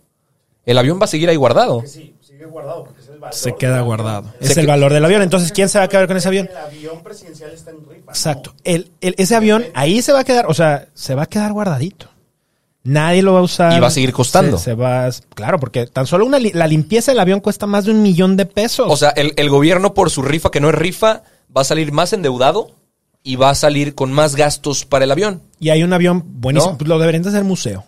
El 0.67 0.77
avión 0.77 0.99
va 1.01 1.05
a 1.05 1.09
seguir 1.09 1.31
ahí 1.31 1.37
guardado. 1.37 1.85
Sí, 1.87 2.16
sigue 2.37 2.47
guardado 2.51 2.85
porque 2.85 3.01
es 3.01 3.09
el 3.09 3.19
valor. 3.19 3.35
Se 3.35 3.55
queda 3.55 3.81
guardado. 3.81 4.35
Se 4.41 4.53
Es 4.53 4.57
el 4.59 4.67
valor 4.67 4.93
del 4.93 5.05
avión. 5.05 5.23
Entonces, 5.23 5.53
¿quién 5.53 5.69
se 5.69 5.79
va 5.79 5.85
a 5.85 5.89
quedar 5.89 6.07
con 6.07 6.17
ese 6.17 6.29
avión? 6.29 6.49
El 6.51 6.57
avión 6.57 7.03
presidencial 7.03 7.51
está 7.53 7.71
en 7.71 7.79
rifa. 7.89 8.11
Exacto. 8.13 8.55
El, 8.65 8.91
el- 9.01 9.15
ese 9.19 9.35
avión 9.37 9.65
ahí 9.75 10.03
se 10.03 10.13
va 10.13 10.21
a 10.21 10.25
quedar, 10.25 10.47
o 10.49 10.55
sea, 10.55 10.89
se 10.95 11.15
va 11.15 11.23
a 11.23 11.27
quedar 11.27 11.53
guardadito. 11.53 12.09
Nadie 12.85 13.21
lo 13.23 13.33
va 13.33 13.41
a 13.41 13.43
usar. 13.43 13.73
Y 13.77 13.81
va 13.81 13.89
a 13.89 13.91
seguir 13.91 14.13
costando. 14.13 14.59
Se, 14.59 14.65
se 14.65 14.75
va, 14.75 15.09
claro, 15.35 15.59
porque 15.59 15.87
tan 15.87 16.07
solo 16.07 16.25
una, 16.25 16.39
li- 16.39 16.53
la 16.53 16.69
limpieza 16.69 17.11
del 17.11 17.19
avión 17.19 17.41
cuesta 17.41 17.67
más 17.67 17.85
de 17.85 17.91
un 17.91 18.01
millón 18.03 18.37
de 18.37 18.47
pesos. 18.47 18.87
O 18.89 18.97
sea, 18.97 19.11
el, 19.11 19.33
el 19.37 19.51
gobierno 19.51 19.93
por 19.93 20.09
su 20.11 20.23
rifa, 20.23 20.51
que 20.51 20.61
no 20.61 20.69
es 20.69 20.75
rifa, 20.77 21.23
va 21.57 21.63
a 21.63 21.65
salir 21.65 21.91
más 21.91 22.13
endeudado 22.13 22.71
y 23.25 23.35
va 23.37 23.51
a 23.51 23.55
salir 23.57 23.97
con 23.97 24.13
más 24.13 24.37
gastos 24.37 24.85
para 24.85 25.05
el 25.05 25.11
avión. 25.11 25.43
y 25.59 25.71
hay 25.71 25.83
un 25.83 25.93
avión 25.93 26.23
buenísimo. 26.41 26.73
¿No? 26.73 26.79
Pues 26.79 26.89
lo 26.89 26.99
deberían 27.01 27.25
de 27.25 27.31
hacer 27.31 27.43
museo. 27.43 27.85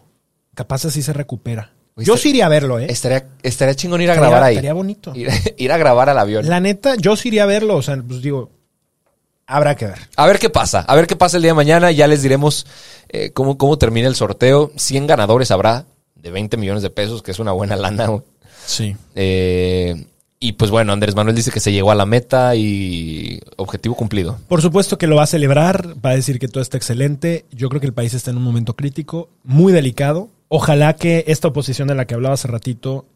Capaz 0.56 0.84
así 0.86 1.00
se 1.02 1.12
recupera. 1.12 1.70
Yo 1.98 2.16
sí 2.16 2.30
iría 2.30 2.46
a 2.46 2.48
verlo, 2.48 2.78
¿eh? 2.78 2.86
Estaría, 2.88 3.26
estaría 3.42 3.74
chingón 3.74 4.00
ir 4.02 4.10
a 4.10 4.14
Estaría- 4.14 4.28
grabar 4.30 4.48
ahí. 4.48 4.54
estaría 4.56 4.72
bonito. 4.72 5.12
Ir, 5.16 5.28
ir 5.56 5.72
a 5.72 5.76
grabar 5.76 6.08
al 6.08 6.18
avión. 6.18 6.48
La 6.48 6.60
neta, 6.60 6.94
yo 6.96 7.16
sí 7.16 7.28
iría 7.28 7.42
a 7.42 7.46
verlo. 7.46 7.76
O 7.76 7.82
sea, 7.82 7.96
pues 8.06 8.22
digo, 8.22 8.50
habrá 9.46 9.74
que 9.76 9.86
ver. 9.86 9.98
A 10.16 10.26
ver 10.26 10.38
qué 10.38 10.50
pasa. 10.50 10.80
A 10.80 10.94
ver 10.94 11.06
qué 11.06 11.16
pasa 11.16 11.36
el 11.38 11.42
día 11.42 11.50
de 11.52 11.56
mañana. 11.56 11.90
Ya 11.90 12.06
les 12.06 12.22
diremos 12.22 12.66
eh, 13.08 13.30
cómo, 13.32 13.58
cómo 13.58 13.78
termina 13.78 14.08
el 14.08 14.14
sorteo. 14.14 14.70
100 14.76 15.06
ganadores 15.06 15.50
habrá 15.50 15.86
de 16.14 16.30
20 16.30 16.56
millones 16.56 16.82
de 16.82 16.90
pesos, 16.90 17.22
que 17.22 17.30
es 17.30 17.38
una 17.38 17.52
buena 17.52 17.76
lana. 17.76 18.06
güey. 18.06 18.22
Sí. 18.66 18.96
Eh, 19.14 20.04
y 20.40 20.52
pues 20.52 20.70
bueno, 20.70 20.92
Andrés 20.92 21.16
Manuel 21.16 21.34
dice 21.34 21.50
que 21.50 21.58
se 21.58 21.72
llegó 21.72 21.90
a 21.90 21.94
la 21.96 22.06
meta 22.06 22.54
y 22.54 23.40
objetivo 23.56 23.96
cumplido. 23.96 24.38
Por 24.46 24.62
supuesto 24.62 24.96
que 24.98 25.06
lo 25.08 25.16
va 25.16 25.24
a 25.24 25.26
celebrar, 25.26 25.94
va 26.04 26.10
a 26.10 26.14
decir 26.14 26.38
que 26.38 26.46
todo 26.46 26.62
está 26.62 26.76
excelente. 26.76 27.44
Yo 27.50 27.68
creo 27.68 27.80
que 27.80 27.86
el 27.88 27.92
país 27.92 28.14
está 28.14 28.30
en 28.30 28.36
un 28.36 28.44
momento 28.44 28.76
crítico, 28.76 29.30
muy 29.42 29.72
delicado. 29.72 30.28
Ojalá 30.48 30.94
que 30.96 31.24
esta 31.28 31.48
oposición 31.48 31.88
de 31.88 31.94
la 31.94 32.06
que 32.06 32.14
hablaba 32.14 32.34
hace 32.34 32.48
ratito 32.48 33.06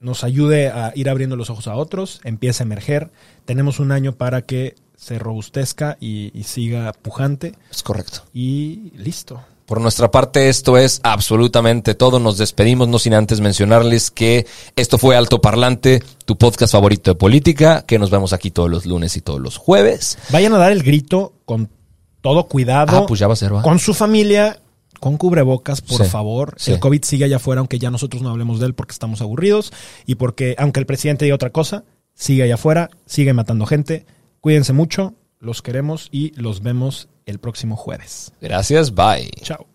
nos 0.00 0.24
ayude 0.24 0.68
a 0.68 0.92
ir 0.96 1.08
abriendo 1.08 1.36
los 1.36 1.50
ojos 1.50 1.68
a 1.68 1.76
otros, 1.76 2.20
empiece 2.24 2.62
a 2.62 2.66
emerger. 2.66 3.10
Tenemos 3.44 3.78
un 3.78 3.92
año 3.92 4.12
para 4.14 4.42
que 4.42 4.74
se 4.96 5.18
robustezca 5.18 5.96
y, 6.00 6.30
y 6.38 6.42
siga 6.44 6.92
pujante 6.92 7.54
Es 7.70 7.82
correcto. 7.82 8.24
y 8.34 8.92
listo. 8.96 9.40
Por 9.66 9.80
nuestra 9.80 10.10
parte, 10.10 10.48
esto 10.48 10.76
es 10.76 11.00
absolutamente 11.04 11.94
todo. 11.94 12.18
Nos 12.18 12.36
despedimos, 12.36 12.88
no 12.88 12.98
sin 12.98 13.14
antes 13.14 13.40
mencionarles 13.40 14.10
que 14.10 14.44
esto 14.76 14.98
fue 14.98 15.16
Alto 15.16 15.40
Parlante, 15.40 16.02
tu 16.26 16.36
podcast 16.36 16.72
favorito 16.72 17.12
de 17.12 17.14
política, 17.14 17.84
que 17.86 17.98
nos 17.98 18.10
vemos 18.10 18.32
aquí 18.32 18.50
todos 18.50 18.68
los 18.68 18.84
lunes 18.86 19.16
y 19.16 19.20
todos 19.20 19.40
los 19.40 19.56
jueves. 19.56 20.18
Vayan 20.30 20.52
a 20.52 20.58
dar 20.58 20.72
el 20.72 20.82
grito 20.82 21.32
con 21.44 21.70
todo 22.20 22.48
cuidado. 22.48 22.98
Ah, 22.98 23.06
pues 23.06 23.20
ya 23.20 23.28
va 23.28 23.32
a 23.34 23.36
ser, 23.36 23.54
¿va? 23.54 23.62
Con 23.62 23.78
su 23.78 23.94
familia, 23.94 24.60
con 25.02 25.16
cubrebocas, 25.16 25.80
por 25.80 26.04
Sí, 26.04 26.08
favor. 26.08 26.54
sí. 26.58 26.70
El 26.70 26.78
COVID 26.78 27.02
sigue 27.02 27.24
allá 27.24 27.36
afuera, 27.36 27.58
aunque 27.58 27.80
ya 27.80 27.90
nosotros 27.90 28.22
no 28.22 28.30
hablemos 28.30 28.60
de 28.60 28.66
él 28.66 28.74
porque 28.74 28.92
estamos 28.92 29.20
aburridos 29.20 29.72
y 30.06 30.14
porque, 30.14 30.54
aunque 30.58 30.78
el 30.78 30.86
presidente 30.86 31.24
diga 31.24 31.34
otra 31.34 31.50
cosa, 31.50 31.82
sigue 32.14 32.44
allá 32.44 32.54
afuera, 32.54 32.88
sigue 33.04 33.32
matando 33.34 33.66
gente. 33.66 34.06
Cuídense 34.40 34.72
mucho, 34.72 35.14
los 35.40 35.60
queremos 35.60 36.08
y 36.12 36.30
los 36.40 36.62
vemos 36.62 37.08
el 37.26 37.40
próximo 37.40 37.74
jueves. 37.76 38.30
Gracias, 38.40 38.94
bye. 38.94 39.28
Chao. 39.42 39.66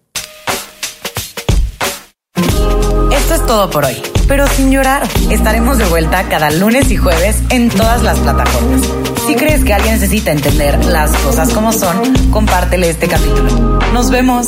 Esto 3.12 3.34
es 3.36 3.46
todo 3.46 3.70
por 3.70 3.84
hoy, 3.84 3.98
pero 4.30 4.48
sin 4.48 4.72
llorar. 4.72 5.04
Estaremos 5.30 5.78
de 5.78 5.86
vuelta 5.88 6.30
cada 6.30 6.50
lunes 6.52 6.90
y 6.90 6.96
jueves 6.96 7.36
en 7.50 7.68
todas 7.68 8.02
las 8.02 8.18
plataformas. 8.20 8.82
Si 9.28 9.36
crees 9.36 9.66
que 9.66 9.74
alguien 9.74 9.96
necesita 9.96 10.32
entender 10.32 10.86
las 10.86 11.12
cosas 11.18 11.52
como 11.54 11.74
son, 11.74 12.14
compártele 12.32 12.90
este 12.90 13.10
capítulo. 13.10 13.80
Nos 13.94 14.10
vemos. 14.10 14.48